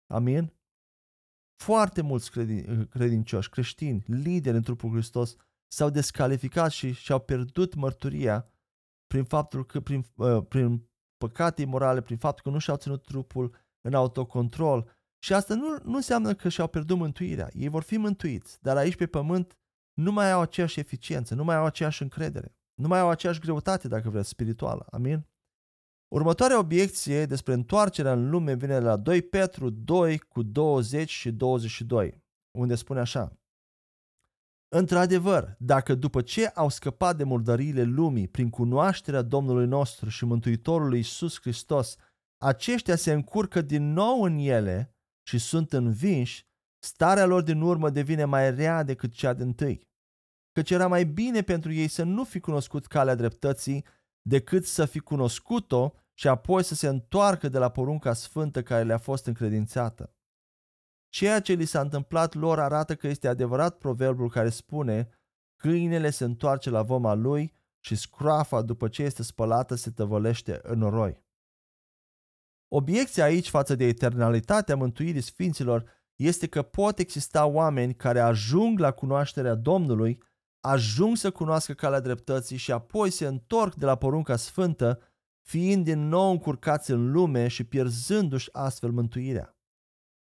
Amin? 0.06 0.52
Foarte 1.62 2.02
mulți 2.02 2.30
credin- 2.30 2.88
credincioși, 2.88 3.48
creștini, 3.48 4.04
lideri 4.06 4.56
în 4.56 4.62
trupul 4.62 4.90
Hristos 4.90 5.36
s-au 5.72 5.90
descalificat 5.90 6.70
și 6.70 6.92
și-au 6.92 7.20
pierdut 7.20 7.74
mărturia 7.74 8.51
prin 9.12 9.24
faptul 9.24 9.64
că, 9.64 9.80
prin, 9.80 10.04
uh, 10.16 10.46
prin 10.48 10.90
păcate 11.16 11.62
imorale, 11.62 12.00
prin 12.00 12.16
faptul 12.16 12.42
că 12.42 12.50
nu 12.50 12.58
și-au 12.58 12.76
ținut 12.76 13.02
trupul 13.02 13.54
în 13.80 13.94
autocontrol, 13.94 14.90
și 15.24 15.32
asta 15.34 15.54
nu, 15.54 15.76
nu 15.84 15.94
înseamnă 15.94 16.34
că 16.34 16.48
și-au 16.48 16.68
pierdut 16.68 16.96
mântuirea. 16.96 17.48
Ei 17.52 17.68
vor 17.68 17.82
fi 17.82 17.96
mântuiți, 17.96 18.58
dar 18.62 18.76
aici 18.76 18.96
pe 18.96 19.06
pământ 19.06 19.58
nu 20.00 20.12
mai 20.12 20.30
au 20.30 20.40
aceeași 20.40 20.80
eficiență, 20.80 21.34
nu 21.34 21.44
mai 21.44 21.56
au 21.56 21.64
aceeași 21.64 22.02
încredere, 22.02 22.56
nu 22.74 22.88
mai 22.88 23.00
au 23.00 23.08
aceeași 23.08 23.40
greutate, 23.40 23.88
dacă 23.88 24.10
vreți, 24.10 24.28
spirituală. 24.28 24.86
Amin? 24.90 25.26
Următoarea 26.14 26.58
obiecție 26.58 27.26
despre 27.26 27.52
întoarcerea 27.52 28.12
în 28.12 28.30
lume 28.30 28.54
vine 28.54 28.78
la 28.78 28.96
2 28.96 29.22
Petru 29.22 29.70
2 29.70 30.18
cu 30.18 30.42
20 30.42 31.10
și 31.10 31.32
22, 31.32 32.24
unde 32.58 32.74
spune 32.74 33.00
așa. 33.00 33.41
Într-adevăr, 34.74 35.56
dacă 35.58 35.94
după 35.94 36.22
ce 36.22 36.46
au 36.46 36.68
scăpat 36.68 37.16
de 37.16 37.24
murdăriile 37.24 37.82
lumii 37.82 38.28
prin 38.28 38.50
cunoașterea 38.50 39.22
Domnului 39.22 39.66
nostru 39.66 40.08
și 40.08 40.24
Mântuitorului 40.24 40.98
Isus 40.98 41.40
Hristos, 41.40 41.96
aceștia 42.42 42.96
se 42.96 43.12
încurcă 43.12 43.60
din 43.60 43.92
nou 43.92 44.22
în 44.22 44.38
ele 44.38 44.96
și 45.22 45.38
sunt 45.38 45.72
învinși, 45.72 46.46
starea 46.84 47.24
lor 47.24 47.42
din 47.42 47.60
urmă 47.60 47.90
devine 47.90 48.24
mai 48.24 48.54
rea 48.54 48.82
decât 48.82 49.12
cea 49.12 49.32
din 49.32 49.52
tâi. 49.52 49.88
Căci 50.52 50.70
era 50.70 50.86
mai 50.86 51.04
bine 51.04 51.42
pentru 51.42 51.72
ei 51.72 51.88
să 51.88 52.02
nu 52.02 52.24
fi 52.24 52.40
cunoscut 52.40 52.86
calea 52.86 53.14
dreptății 53.14 53.84
decât 54.22 54.64
să 54.64 54.84
fi 54.84 54.98
cunoscut-o 54.98 55.92
și 56.14 56.28
apoi 56.28 56.62
să 56.64 56.74
se 56.74 56.88
întoarcă 56.88 57.48
de 57.48 57.58
la 57.58 57.70
porunca 57.70 58.12
sfântă 58.12 58.62
care 58.62 58.84
le-a 58.84 58.98
fost 58.98 59.26
încredințată. 59.26 60.14
Ceea 61.12 61.40
ce 61.40 61.52
li 61.52 61.64
s-a 61.64 61.80
întâmplat 61.80 62.34
lor 62.34 62.60
arată 62.60 62.94
că 62.96 63.06
este 63.06 63.28
adevărat 63.28 63.78
proverbul 63.78 64.30
care 64.30 64.48
spune 64.48 65.08
câinele 65.56 66.10
se 66.10 66.24
întoarce 66.24 66.70
la 66.70 66.82
voma 66.82 67.14
lui 67.14 67.52
și 67.78 67.94
scroafa 67.94 68.62
după 68.62 68.88
ce 68.88 69.02
este 69.02 69.22
spălată 69.22 69.74
se 69.74 69.90
tăvălește 69.90 70.60
în 70.62 70.78
noroi. 70.78 71.24
Obiecția 72.68 73.24
aici 73.24 73.48
față 73.48 73.74
de 73.74 73.84
eternalitatea 73.84 74.76
mântuirii 74.76 75.20
sfinților 75.20 75.84
este 76.16 76.46
că 76.46 76.62
pot 76.62 76.98
exista 76.98 77.46
oameni 77.46 77.94
care 77.94 78.20
ajung 78.20 78.78
la 78.78 78.90
cunoașterea 78.90 79.54
Domnului, 79.54 80.22
ajung 80.60 81.16
să 81.16 81.30
cunoască 81.30 81.72
calea 81.72 82.00
dreptății 82.00 82.56
și 82.56 82.72
apoi 82.72 83.10
se 83.10 83.26
întorc 83.26 83.74
de 83.74 83.84
la 83.84 83.96
porunca 83.96 84.36
sfântă, 84.36 85.00
fiind 85.40 85.84
din 85.84 86.08
nou 86.08 86.30
încurcați 86.30 86.90
în 86.90 87.10
lume 87.10 87.48
și 87.48 87.64
pierzându-și 87.64 88.48
astfel 88.52 88.90
mântuirea. 88.90 89.56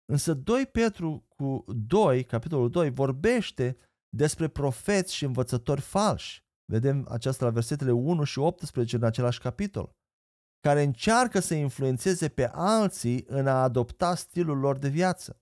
Însă 0.09 0.33
2 0.33 0.65
Petru 0.65 1.25
cu 1.35 1.65
2, 1.67 2.23
capitolul 2.23 2.69
2, 2.69 2.89
vorbește 2.89 3.77
despre 4.09 4.47
profeți 4.47 5.15
și 5.15 5.25
învățători 5.25 5.81
falși. 5.81 6.45
Vedem 6.65 7.07
aceasta 7.09 7.45
la 7.45 7.51
versetele 7.51 7.91
1 7.91 8.23
și 8.23 8.39
18 8.39 8.95
în 8.95 9.03
același 9.03 9.39
capitol, 9.39 9.95
care 10.59 10.83
încearcă 10.83 11.39
să 11.39 11.53
influențeze 11.53 12.29
pe 12.29 12.49
alții 12.53 13.23
în 13.27 13.47
a 13.47 13.63
adopta 13.63 14.15
stilul 14.15 14.57
lor 14.57 14.77
de 14.77 14.89
viață. 14.89 15.41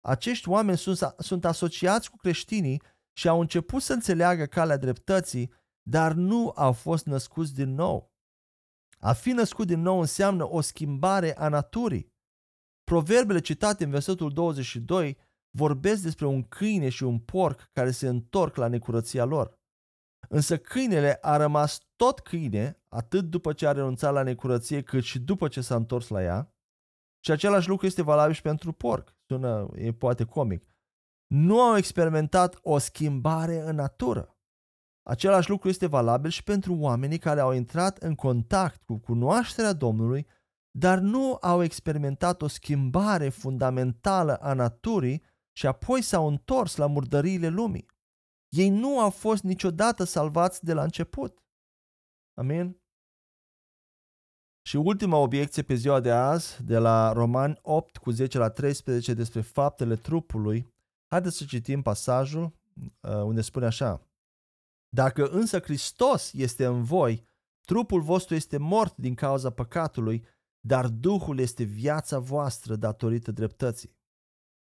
Acești 0.00 0.48
oameni 0.48 0.78
sunt, 0.78 0.98
sunt 1.18 1.44
asociați 1.44 2.10
cu 2.10 2.16
creștinii 2.16 2.82
și 3.16 3.28
au 3.28 3.40
început 3.40 3.82
să 3.82 3.92
înțeleagă 3.92 4.46
calea 4.46 4.76
dreptății, 4.76 5.52
dar 5.82 6.12
nu 6.12 6.52
au 6.54 6.72
fost 6.72 7.06
născuți 7.06 7.54
din 7.54 7.74
nou. 7.74 8.12
A 8.98 9.12
fi 9.12 9.30
născut 9.30 9.66
din 9.66 9.80
nou 9.80 10.00
înseamnă 10.00 10.48
o 10.48 10.60
schimbare 10.60 11.36
a 11.36 11.48
naturii. 11.48 12.11
Proverbele 12.84 13.40
citate 13.40 13.84
în 13.84 13.90
versetul 13.90 14.32
22 14.32 15.18
vorbesc 15.50 16.02
despre 16.02 16.26
un 16.26 16.42
câine 16.42 16.88
și 16.88 17.02
un 17.02 17.18
porc 17.18 17.70
care 17.72 17.90
se 17.90 18.08
întorc 18.08 18.56
la 18.56 18.68
necurăția 18.68 19.24
lor. 19.24 19.60
Însă 20.28 20.58
câinele 20.58 21.18
a 21.20 21.36
rămas 21.36 21.80
tot 21.96 22.20
câine, 22.20 22.82
atât 22.88 23.24
după 23.24 23.52
ce 23.52 23.66
a 23.66 23.72
renunțat 23.72 24.12
la 24.12 24.22
necurăție, 24.22 24.82
cât 24.82 25.02
și 25.02 25.18
după 25.18 25.48
ce 25.48 25.60
s-a 25.60 25.74
întors 25.74 26.08
la 26.08 26.22
ea. 26.22 26.54
Și 27.24 27.30
același 27.30 27.68
lucru 27.68 27.86
este 27.86 28.02
valabil 28.02 28.34
și 28.34 28.42
pentru 28.42 28.72
porc. 28.72 29.16
Sună, 29.26 29.68
e 29.74 29.92
poate 29.92 30.24
comic. 30.24 30.76
Nu 31.26 31.60
au 31.60 31.76
experimentat 31.76 32.58
o 32.62 32.78
schimbare 32.78 33.60
în 33.60 33.74
natură. 33.74 34.36
Același 35.02 35.50
lucru 35.50 35.68
este 35.68 35.86
valabil 35.86 36.30
și 36.30 36.42
pentru 36.42 36.74
oamenii 36.74 37.18
care 37.18 37.40
au 37.40 37.52
intrat 37.52 37.98
în 37.98 38.14
contact 38.14 38.82
cu 38.82 38.98
cunoașterea 38.98 39.72
Domnului, 39.72 40.26
dar 40.78 40.98
nu 40.98 41.38
au 41.40 41.62
experimentat 41.62 42.42
o 42.42 42.46
schimbare 42.46 43.28
fundamentală 43.28 44.36
a 44.36 44.52
naturii 44.52 45.22
și 45.56 45.66
apoi 45.66 46.02
s-au 46.02 46.28
întors 46.28 46.76
la 46.76 46.86
murdăriile 46.86 47.48
lumii. 47.48 47.86
Ei 48.48 48.68
nu 48.68 49.00
au 49.00 49.10
fost 49.10 49.42
niciodată 49.42 50.04
salvați 50.04 50.64
de 50.64 50.72
la 50.72 50.82
început. 50.82 51.42
Amin? 52.34 52.80
Și 54.66 54.76
ultima 54.76 55.16
obiecție 55.16 55.62
pe 55.62 55.74
ziua 55.74 56.00
de 56.00 56.10
azi, 56.10 56.64
de 56.64 56.78
la 56.78 57.12
Romani 57.12 57.58
8 57.62 57.96
cu 57.96 58.10
10 58.10 58.38
la 58.38 58.50
13 58.50 59.14
despre 59.14 59.40
faptele 59.40 59.96
trupului, 59.96 60.74
haideți 61.10 61.36
să 61.36 61.44
citim 61.44 61.82
pasajul 61.82 62.42
uh, 62.42 63.10
unde 63.10 63.40
spune 63.40 63.66
așa. 63.66 64.06
Dacă 64.88 65.28
însă 65.28 65.60
Hristos 65.60 66.32
este 66.32 66.64
în 66.64 66.82
voi, 66.82 67.28
trupul 67.66 68.00
vostru 68.00 68.34
este 68.34 68.56
mort 68.56 68.96
din 68.96 69.14
cauza 69.14 69.50
păcatului, 69.50 70.24
dar 70.66 70.88
Duhul 70.88 71.38
este 71.38 71.62
viața 71.62 72.18
voastră 72.18 72.76
datorită 72.76 73.32
dreptății. 73.32 73.96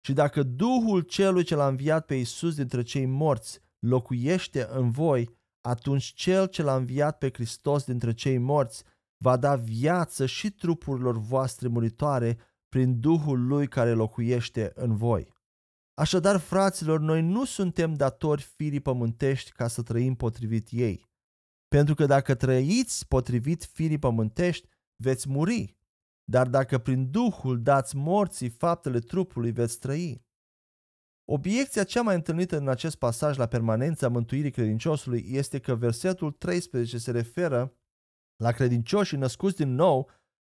Și 0.05 0.13
dacă 0.13 0.43
Duhul 0.43 1.01
celui 1.01 1.43
ce 1.43 1.55
l-a 1.55 1.67
înviat 1.67 2.05
pe 2.05 2.15
Iisus 2.15 2.55
dintre 2.55 2.81
cei 2.81 3.05
morți 3.05 3.59
locuiește 3.79 4.67
în 4.71 4.89
voi, 4.91 5.37
atunci 5.61 6.13
cel 6.13 6.47
ce 6.47 6.63
l-a 6.63 6.75
înviat 6.75 7.17
pe 7.17 7.29
Hristos 7.33 7.83
dintre 7.83 8.13
cei 8.13 8.37
morți 8.37 8.83
va 9.17 9.37
da 9.37 9.55
viață 9.55 10.25
și 10.25 10.51
trupurilor 10.51 11.17
voastre 11.17 11.67
muritoare 11.67 12.37
prin 12.69 12.99
Duhul 12.99 13.47
lui 13.47 13.67
care 13.67 13.91
locuiește 13.93 14.71
în 14.75 14.95
voi. 14.95 15.33
Așadar, 15.93 16.37
fraților, 16.37 16.99
noi 16.99 17.21
nu 17.21 17.45
suntem 17.45 17.93
datori 17.93 18.41
firii 18.41 18.79
pământești 18.79 19.51
ca 19.51 19.67
să 19.67 19.81
trăim 19.81 20.15
potrivit 20.15 20.67
ei. 20.71 21.07
Pentru 21.67 21.93
că 21.93 22.05
dacă 22.05 22.35
trăiți 22.35 23.07
potrivit 23.07 23.63
firii 23.63 23.99
pământești, 23.99 24.67
veți 24.95 25.29
muri. 25.29 25.77
Dar 26.29 26.47
dacă 26.47 26.77
prin 26.77 27.11
Duhul 27.11 27.61
dați 27.61 27.95
morții 27.95 28.49
faptele 28.49 28.99
trupului, 28.99 29.51
veți 29.51 29.79
trăi. 29.79 30.25
Obiecția 31.25 31.83
cea 31.83 32.01
mai 32.01 32.15
întâlnită 32.15 32.57
în 32.57 32.67
acest 32.67 32.95
pasaj 32.95 33.37
la 33.37 33.47
permanența 33.47 34.09
mântuirii 34.09 34.51
credinciosului 34.51 35.23
este 35.27 35.59
că 35.59 35.75
versetul 35.75 36.31
13 36.31 36.97
se 36.97 37.11
referă 37.11 37.73
la 38.35 38.51
credincioșii 38.51 39.17
născuți 39.17 39.55
din 39.55 39.73
nou, 39.73 40.11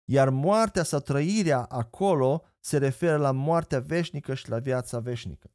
iar 0.09 0.29
moartea 0.29 0.83
sau 0.83 0.99
trăirea 0.99 1.63
acolo 1.63 2.43
se 2.59 2.77
referă 2.77 3.17
la 3.17 3.31
moartea 3.31 3.79
veșnică 3.79 4.33
și 4.33 4.49
la 4.49 4.59
viața 4.59 4.99
veșnică. 4.99 5.53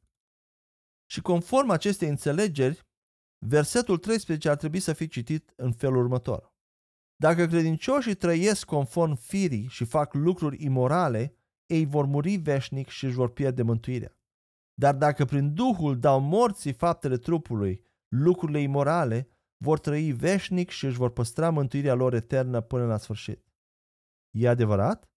Și 1.09 1.21
conform 1.21 1.69
acestei 1.69 2.09
înțelegeri, 2.09 2.87
versetul 3.45 3.97
13 3.97 4.49
ar 4.49 4.55
trebui 4.55 4.79
să 4.79 4.93
fie 4.93 5.07
citit 5.07 5.53
în 5.55 5.71
felul 5.71 5.97
următor. 5.97 6.50
Dacă 7.21 7.45
credincioșii 7.45 8.13
trăiesc 8.13 8.65
conform 8.65 9.15
firii 9.15 9.67
și 9.67 9.85
fac 9.85 10.13
lucruri 10.13 10.63
imorale, 10.63 11.35
ei 11.65 11.85
vor 11.85 12.05
muri 12.05 12.35
veșnic 12.35 12.87
și 12.87 13.05
își 13.05 13.15
vor 13.15 13.29
pierde 13.29 13.61
mântuirea. 13.61 14.17
Dar 14.73 14.95
dacă 14.95 15.25
prin 15.25 15.53
Duhul 15.53 15.99
dau 15.99 16.19
morții 16.19 16.73
faptele 16.73 17.17
trupului, 17.17 17.85
lucrurile 18.07 18.59
imorale, 18.59 19.29
vor 19.57 19.79
trăi 19.79 20.11
veșnic 20.11 20.69
și 20.69 20.85
își 20.85 20.97
vor 20.97 21.11
păstra 21.11 21.49
mântuirea 21.49 21.93
lor 21.93 22.13
eternă 22.13 22.61
până 22.61 22.85
la 22.85 22.97
sfârșit. 22.97 23.53
E 24.31 24.49
adevărat? 24.49 25.09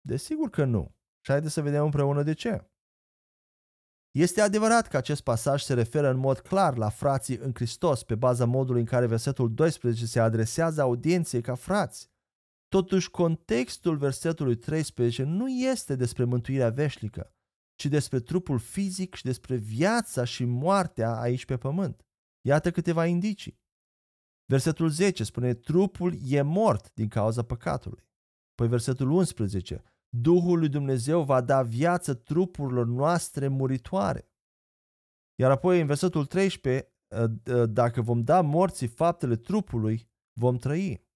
Desigur 0.00 0.50
că 0.50 0.64
nu. 0.64 0.94
Și 1.24 1.30
haideți 1.30 1.52
să 1.52 1.62
vedem 1.62 1.84
împreună 1.84 2.22
de 2.22 2.32
ce. 2.32 2.69
Este 4.10 4.40
adevărat 4.40 4.88
că 4.88 4.96
acest 4.96 5.22
pasaj 5.22 5.62
se 5.62 5.74
referă 5.74 6.10
în 6.10 6.16
mod 6.16 6.38
clar 6.38 6.76
la 6.76 6.88
frații 6.88 7.36
în 7.36 7.50
Hristos 7.54 8.02
pe 8.02 8.14
baza 8.14 8.44
modului 8.44 8.80
în 8.80 8.86
care 8.86 9.06
versetul 9.06 9.54
12 9.54 10.06
se 10.06 10.20
adresează 10.20 10.80
audienței 10.80 11.40
ca 11.40 11.54
frați. 11.54 12.10
Totuși, 12.68 13.10
contextul 13.10 13.96
versetului 13.96 14.56
13 14.56 15.22
nu 15.22 15.48
este 15.48 15.96
despre 15.96 16.24
mântuirea 16.24 16.70
veșnică, 16.70 17.34
ci 17.74 17.86
despre 17.86 18.20
trupul 18.20 18.58
fizic 18.58 19.14
și 19.14 19.24
despre 19.24 19.56
viața 19.56 20.24
și 20.24 20.44
moartea 20.44 21.20
aici 21.20 21.44
pe 21.44 21.56
pământ. 21.56 22.06
Iată 22.46 22.70
câteva 22.70 23.06
indicii. 23.06 23.58
Versetul 24.44 24.88
10 24.88 25.24
spune, 25.24 25.54
trupul 25.54 26.14
e 26.24 26.42
mort 26.42 26.94
din 26.94 27.08
cauza 27.08 27.42
păcatului. 27.42 28.08
Păi 28.54 28.68
versetul 28.68 29.10
11, 29.10 29.82
Duhul 30.16 30.58
lui 30.58 30.68
Dumnezeu 30.68 31.22
va 31.22 31.40
da 31.40 31.62
viață 31.62 32.14
trupurilor 32.14 32.86
noastre 32.86 33.48
muritoare. 33.48 34.30
Iar 35.34 35.50
apoi 35.50 35.80
în 35.80 35.86
versetul 35.86 36.24
13, 36.26 36.92
ă, 37.10 37.28
ă, 37.46 37.66
dacă 37.66 38.00
vom 38.00 38.22
da 38.22 38.40
morții 38.40 38.86
faptele 38.86 39.36
trupului, 39.36 40.08
vom 40.32 40.56
trăi. 40.56 41.08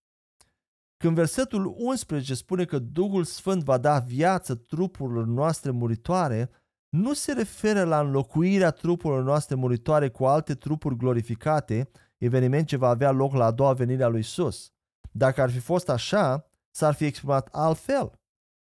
Când 0.97 1.17
versetul 1.17 1.75
11 1.77 2.35
spune 2.35 2.65
că 2.65 2.79
Duhul 2.79 3.25
Sfânt 3.25 3.63
va 3.63 3.79
da 3.79 3.99
viață 3.99 4.55
trupurilor 4.55 5.27
noastre 5.27 5.71
muritoare, 5.71 6.51
nu 6.89 7.13
se 7.13 7.33
referă 7.33 7.85
la 7.85 8.01
înlocuirea 8.01 8.71
trupurilor 8.71 9.23
noastre 9.23 9.55
muritoare 9.55 10.09
cu 10.09 10.25
alte 10.25 10.55
trupuri 10.55 10.97
glorificate, 10.97 11.91
eveniment 12.19 12.67
ce 12.67 12.77
va 12.77 12.89
avea 12.89 13.11
loc 13.11 13.33
la 13.33 13.45
a 13.45 13.51
doua 13.51 13.73
venire 13.73 14.03
a 14.03 14.09
lui 14.09 14.21
Isus. 14.21 14.73
Dacă 15.13 15.43
ar 15.43 15.51
fi 15.51 15.59
fost 15.59 15.89
așa, 15.89 16.51
s-ar 16.71 16.95
fi 16.95 17.05
exprimat 17.05 17.49
altfel. 17.53 18.13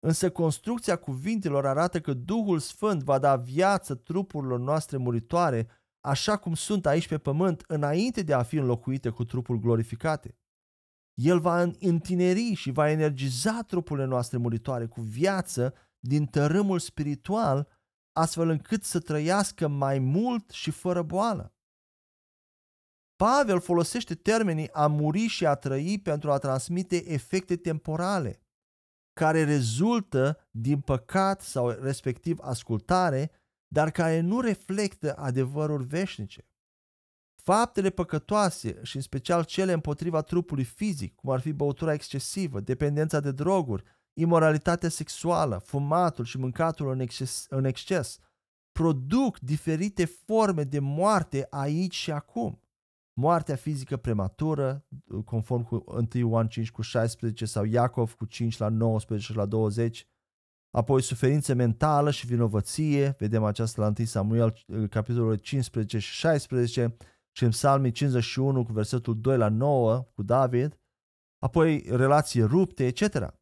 Însă 0.08 0.30
construcția 0.30 0.96
cuvintelor 0.96 1.66
arată 1.66 2.00
că 2.00 2.12
Duhul 2.12 2.58
Sfânt 2.58 3.02
va 3.02 3.18
da 3.18 3.36
viață 3.36 3.94
trupurilor 3.94 4.58
noastre 4.58 4.96
muritoare, 4.96 5.68
așa 6.00 6.36
cum 6.36 6.54
sunt 6.54 6.86
aici 6.86 7.08
pe 7.08 7.18
pământ, 7.18 7.64
înainte 7.66 8.22
de 8.22 8.32
a 8.32 8.42
fi 8.42 8.56
înlocuite 8.56 9.10
cu 9.10 9.24
trupuri 9.24 9.60
glorificate. 9.60 10.38
El 11.14 11.40
va 11.40 11.62
întineri 11.80 12.54
și 12.54 12.70
va 12.70 12.90
energiza 12.90 13.62
trupurile 13.62 14.06
noastre 14.06 14.38
muritoare 14.38 14.86
cu 14.86 15.00
viață 15.00 15.74
din 15.98 16.26
tărâmul 16.26 16.78
spiritual, 16.78 17.68
astfel 18.12 18.48
încât 18.48 18.84
să 18.84 19.00
trăiască 19.00 19.68
mai 19.68 19.98
mult 19.98 20.50
și 20.50 20.70
fără 20.70 21.02
boală. 21.02 21.54
Pavel 23.16 23.60
folosește 23.60 24.14
termenii 24.14 24.72
a 24.72 24.86
muri 24.86 25.26
și 25.26 25.46
a 25.46 25.54
trăi 25.54 26.00
pentru 26.02 26.32
a 26.32 26.38
transmite 26.38 27.12
efecte 27.12 27.56
temporale. 27.56 28.42
Care 29.18 29.44
rezultă 29.44 30.48
din 30.50 30.80
păcat 30.80 31.40
sau 31.40 31.68
respectiv 31.68 32.38
ascultare, 32.40 33.30
dar 33.66 33.90
care 33.90 34.20
nu 34.20 34.40
reflectă 34.40 35.16
adevărul 35.16 35.84
veșnice. 35.84 36.48
Faptele 37.42 37.90
păcătoase 37.90 38.80
și 38.82 38.96
în 38.96 39.02
special 39.02 39.44
cele 39.44 39.72
împotriva 39.72 40.22
trupului 40.22 40.64
fizic, 40.64 41.14
cum 41.14 41.30
ar 41.30 41.40
fi 41.40 41.52
băutura 41.52 41.92
excesivă, 41.92 42.60
dependența 42.60 43.20
de 43.20 43.32
droguri, 43.32 43.84
imoralitatea 44.12 44.88
sexuală, 44.88 45.58
fumatul 45.58 46.24
și 46.24 46.38
mâncatul 46.38 46.90
în 46.90 47.00
exces, 47.00 47.46
în 47.48 47.64
exces, 47.64 48.18
produc 48.72 49.38
diferite 49.38 50.04
forme 50.04 50.64
de 50.64 50.78
moarte 50.78 51.46
aici 51.50 51.94
și 51.94 52.10
acum. 52.10 52.62
Moartea 53.20 53.56
fizică 53.56 53.96
prematură, 53.96 54.86
conform 55.24 55.62
cu 55.62 55.84
1 55.86 56.06
Ioan 56.12 56.48
5 56.48 56.70
cu 56.70 56.82
16 56.82 57.44
sau 57.44 57.64
Iacov 57.64 58.14
cu 58.14 58.24
5 58.24 58.58
la 58.58 58.68
19 58.68 59.32
și 59.32 59.36
la 59.36 59.46
20, 59.46 60.06
apoi 60.70 61.02
suferință 61.02 61.54
mentală 61.54 62.10
și 62.10 62.26
vinovăție, 62.26 63.14
vedem 63.18 63.44
aceasta 63.44 63.82
la 63.82 63.92
1 63.98 64.06
Samuel 64.06 64.54
capitolul 64.90 65.36
15 65.36 65.98
și 65.98 66.12
16 66.12 66.96
și 67.30 67.44
în 67.44 67.50
Psalmii 67.50 67.90
51 67.90 68.64
cu 68.64 68.72
versetul 68.72 69.20
2 69.20 69.36
la 69.36 69.48
9 69.48 70.08
cu 70.14 70.22
David, 70.22 70.80
apoi 71.38 71.84
relații 71.88 72.42
rupte, 72.42 72.86
etc. 72.86 73.36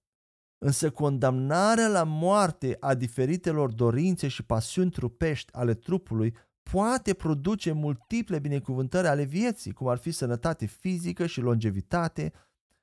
Însă 0.64 0.90
condamnarea 0.90 1.88
la 1.88 2.02
moarte 2.02 2.76
a 2.80 2.94
diferitelor 2.94 3.72
dorințe 3.72 4.28
și 4.28 4.42
pasiuni 4.42 4.90
trupești 4.90 5.52
ale 5.52 5.74
trupului 5.74 6.36
poate 6.70 7.14
produce 7.14 7.72
multiple 7.72 8.38
binecuvântări 8.38 9.07
ale 9.07 9.22
vieții, 9.22 9.72
cum 9.72 9.88
ar 9.88 9.98
fi 9.98 10.11
sănătate 10.11 10.66
fizică 10.66 11.26
și 11.26 11.40
longevitate, 11.40 12.33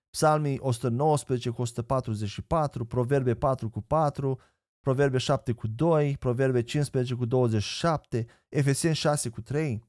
Psalmii 0.10 0.60
119 0.62 1.50
cu 1.50 1.62
144, 1.62 2.86
Proverbe 2.86 3.36
4 3.36 3.70
cu 3.70 3.82
4, 3.82 4.40
Proverbe 4.80 5.18
7 5.18 5.52
cu 5.52 5.68
2, 5.68 6.18
Proverbe 6.18 6.62
15 6.62 7.14
cu 7.14 7.26
27, 7.26 8.26
Efeseni 8.50 8.96
6 8.96 9.30
cu 9.30 9.42
3. 9.42 9.84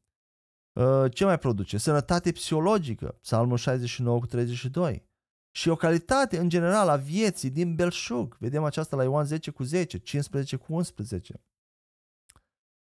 Uh, 0.73 1.13
ce 1.13 1.25
mai 1.25 1.39
produce? 1.39 1.79
Sănătate 1.79 2.33
psihologică, 2.33 3.19
Psalmul 3.21 3.57
69 3.57 4.19
cu 4.19 4.27
32 4.27 5.09
și 5.57 5.69
o 5.69 5.77
calitate 5.77 6.39
în 6.39 6.49
general 6.49 6.89
a 6.89 6.97
vieții 6.97 7.51
din 7.51 7.75
belșug. 7.75 8.37
Vedem 8.39 8.65
aceasta 8.65 8.97
la 8.97 9.03
Ioan 9.03 9.25
10 9.25 9.51
cu 9.51 9.63
10, 9.63 9.99
15 9.99 10.57
cu 10.57 10.73
11. 10.75 11.43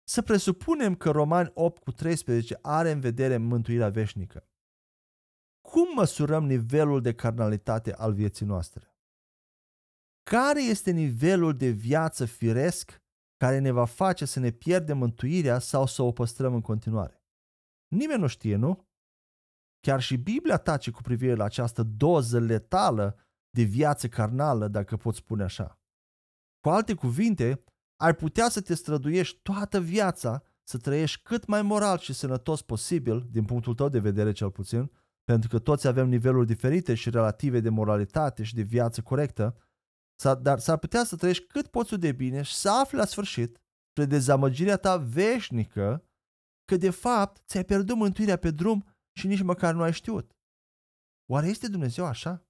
Să 0.05 0.23
presupunem 0.23 0.95
că 0.95 1.11
Romani 1.11 1.51
8 1.55 1.83
cu 1.83 1.91
13 1.91 2.59
are 2.63 2.91
în 2.91 3.01
vedere 3.01 3.37
mântuirea 3.37 3.89
veșnică. 3.89 4.47
Cum 5.61 5.95
măsurăm 5.95 6.45
nivelul 6.45 7.01
de 7.01 7.15
carnalitate 7.15 7.95
al 7.95 8.13
vieții 8.13 8.47
noastre? 8.47 8.97
Care 10.23 10.63
este 10.63 10.91
nivelul 10.91 11.57
de 11.57 11.69
viață 11.69 12.25
firesc 12.25 13.03
care 13.37 13.59
ne 13.59 13.71
va 13.71 13.85
face 13.85 14.25
să 14.25 14.41
ne 14.41 14.51
pierdem 14.51 14.99
mântuirea 14.99 15.59
sau 15.59 15.87
să 15.87 16.03
o 16.03 16.13
păstrăm 16.13 16.55
în 16.55 16.61
continuare? 16.61 17.25
Nimeni 17.89 18.21
nu 18.21 18.27
știe, 18.27 18.57
nu? 18.57 18.91
Chiar 19.81 20.01
și 20.01 20.17
Biblia 20.17 20.57
tace 20.57 20.91
cu 20.91 21.03
privire 21.03 21.35
la 21.35 21.45
această 21.45 21.83
doză 21.83 22.41
letală 22.41 23.19
de 23.51 23.63
viață 23.63 24.09
carnală, 24.09 24.69
dacă 24.69 24.97
pot 24.97 25.15
spune 25.15 25.43
așa. 25.43 25.81
Cu 26.61 26.69
alte 26.69 26.95
cuvinte, 26.95 27.65
ai 28.03 28.15
putea 28.15 28.49
să 28.49 28.61
te 28.61 28.75
străduiești 28.75 29.39
toată 29.43 29.81
viața 29.81 30.43
să 30.63 30.79
trăiești 30.79 31.23
cât 31.23 31.47
mai 31.47 31.63
moral 31.63 31.99
și 31.99 32.13
sănătos 32.13 32.63
posibil, 32.63 33.29
din 33.31 33.45
punctul 33.45 33.75
tău 33.75 33.89
de 33.89 33.99
vedere 33.99 34.33
cel 34.33 34.51
puțin, 34.51 34.91
pentru 35.25 35.49
că 35.49 35.59
toți 35.59 35.87
avem 35.87 36.09
niveluri 36.09 36.47
diferite 36.47 36.95
și 36.95 37.11
relative 37.11 37.61
de 37.61 37.69
moralitate 37.69 38.43
și 38.43 38.55
de 38.55 38.63
viață 38.63 39.03
corectă, 39.03 39.57
dar 40.41 40.59
s-ar 40.59 40.79
putea 40.79 41.05
să 41.05 41.17
trăiești 41.17 41.47
cât 41.47 41.67
poți 41.67 41.95
de 41.95 42.13
bine 42.13 42.43
și 42.43 42.55
să 42.55 42.71
afli 42.71 42.99
la 42.99 43.05
sfârșit, 43.05 43.61
spre 43.91 44.05
dezamăgirea 44.05 44.77
ta 44.77 44.97
veșnică, 44.97 46.05
că 46.65 46.77
de 46.77 46.91
fapt 46.91 47.43
ți-ai 47.47 47.65
pierdut 47.65 47.97
mântuirea 47.97 48.37
pe 48.37 48.51
drum 48.51 48.85
și 49.13 49.27
nici 49.27 49.43
măcar 49.43 49.75
nu 49.75 49.83
ai 49.83 49.93
știut. 49.93 50.37
Oare 51.31 51.47
este 51.47 51.69
Dumnezeu 51.69 52.05
așa? 52.05 52.47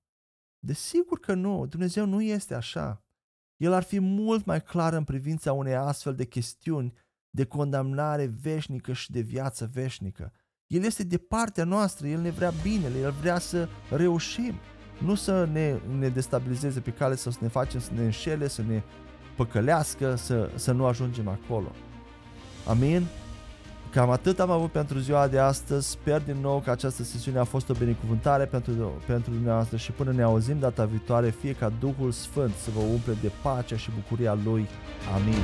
Desigur 0.58 1.20
că 1.20 1.34
nu, 1.34 1.66
Dumnezeu 1.66 2.06
nu 2.06 2.22
este 2.22 2.54
așa. 2.54 3.04
El 3.62 3.72
ar 3.72 3.83
fi 3.83 4.01
mult 4.01 4.44
mai 4.44 4.62
clar 4.62 4.92
în 4.92 5.05
privința 5.05 5.53
unei 5.53 5.75
astfel 5.75 6.14
de 6.14 6.25
chestiuni 6.25 6.92
de 7.31 7.44
condamnare 7.44 8.35
veșnică 8.42 8.92
și 8.92 9.11
de 9.11 9.20
viață 9.20 9.70
veșnică. 9.72 10.33
El 10.66 10.85
este 10.85 11.05
de 11.05 11.18
partea 11.18 11.64
noastră, 11.64 12.07
El 12.07 12.20
ne 12.20 12.31
vrea 12.31 12.53
binele, 12.62 12.98
El 12.98 13.11
vrea 13.11 13.38
să 13.38 13.68
reușim, 13.90 14.55
nu 14.98 15.14
să 15.14 15.48
ne, 15.53 15.79
ne 15.98 16.09
destabilizeze 16.09 16.81
pe 16.81 16.90
cale 16.90 17.14
sau 17.14 17.33
să 17.33 17.38
ne 17.40 17.48
facem 17.48 17.81
să 17.81 17.90
ne 17.94 18.05
înșele, 18.05 18.48
să 18.48 18.62
ne 18.62 18.83
păcălească, 19.37 20.14
să, 20.14 20.51
să 20.55 20.72
nu 20.72 20.87
ajungem 20.87 21.29
acolo. 21.29 21.72
Amin? 22.66 23.07
Cam 23.92 24.11
atât 24.11 24.40
am 24.40 24.50
avut 24.50 24.70
pentru 24.70 24.98
ziua 24.98 25.28
de 25.28 25.38
astăzi. 25.38 25.88
Sper 25.88 26.22
din 26.22 26.37
nou 26.40 26.62
că 26.64 26.70
această 26.70 27.02
sesiune 27.02 27.38
a 27.38 27.44
fost 27.44 27.68
o 27.68 27.74
binecuvântare 27.74 28.44
pentru, 28.44 28.92
pentru 29.07 29.31
dumneavoastră 29.31 29.76
și 29.76 29.92
până 29.92 30.12
ne 30.12 30.22
auzim 30.22 30.59
data 30.59 30.85
viitoare, 30.85 31.31
fie 31.31 31.52
ca 31.52 31.72
Duhul 31.81 32.11
Sfânt 32.11 32.55
să 32.55 32.70
vă 32.74 32.81
umple 32.81 33.16
de 33.20 33.31
pacea 33.42 33.76
și 33.76 33.90
bucuria 33.94 34.38
Lui. 34.44 34.68
Amin. 35.14 35.42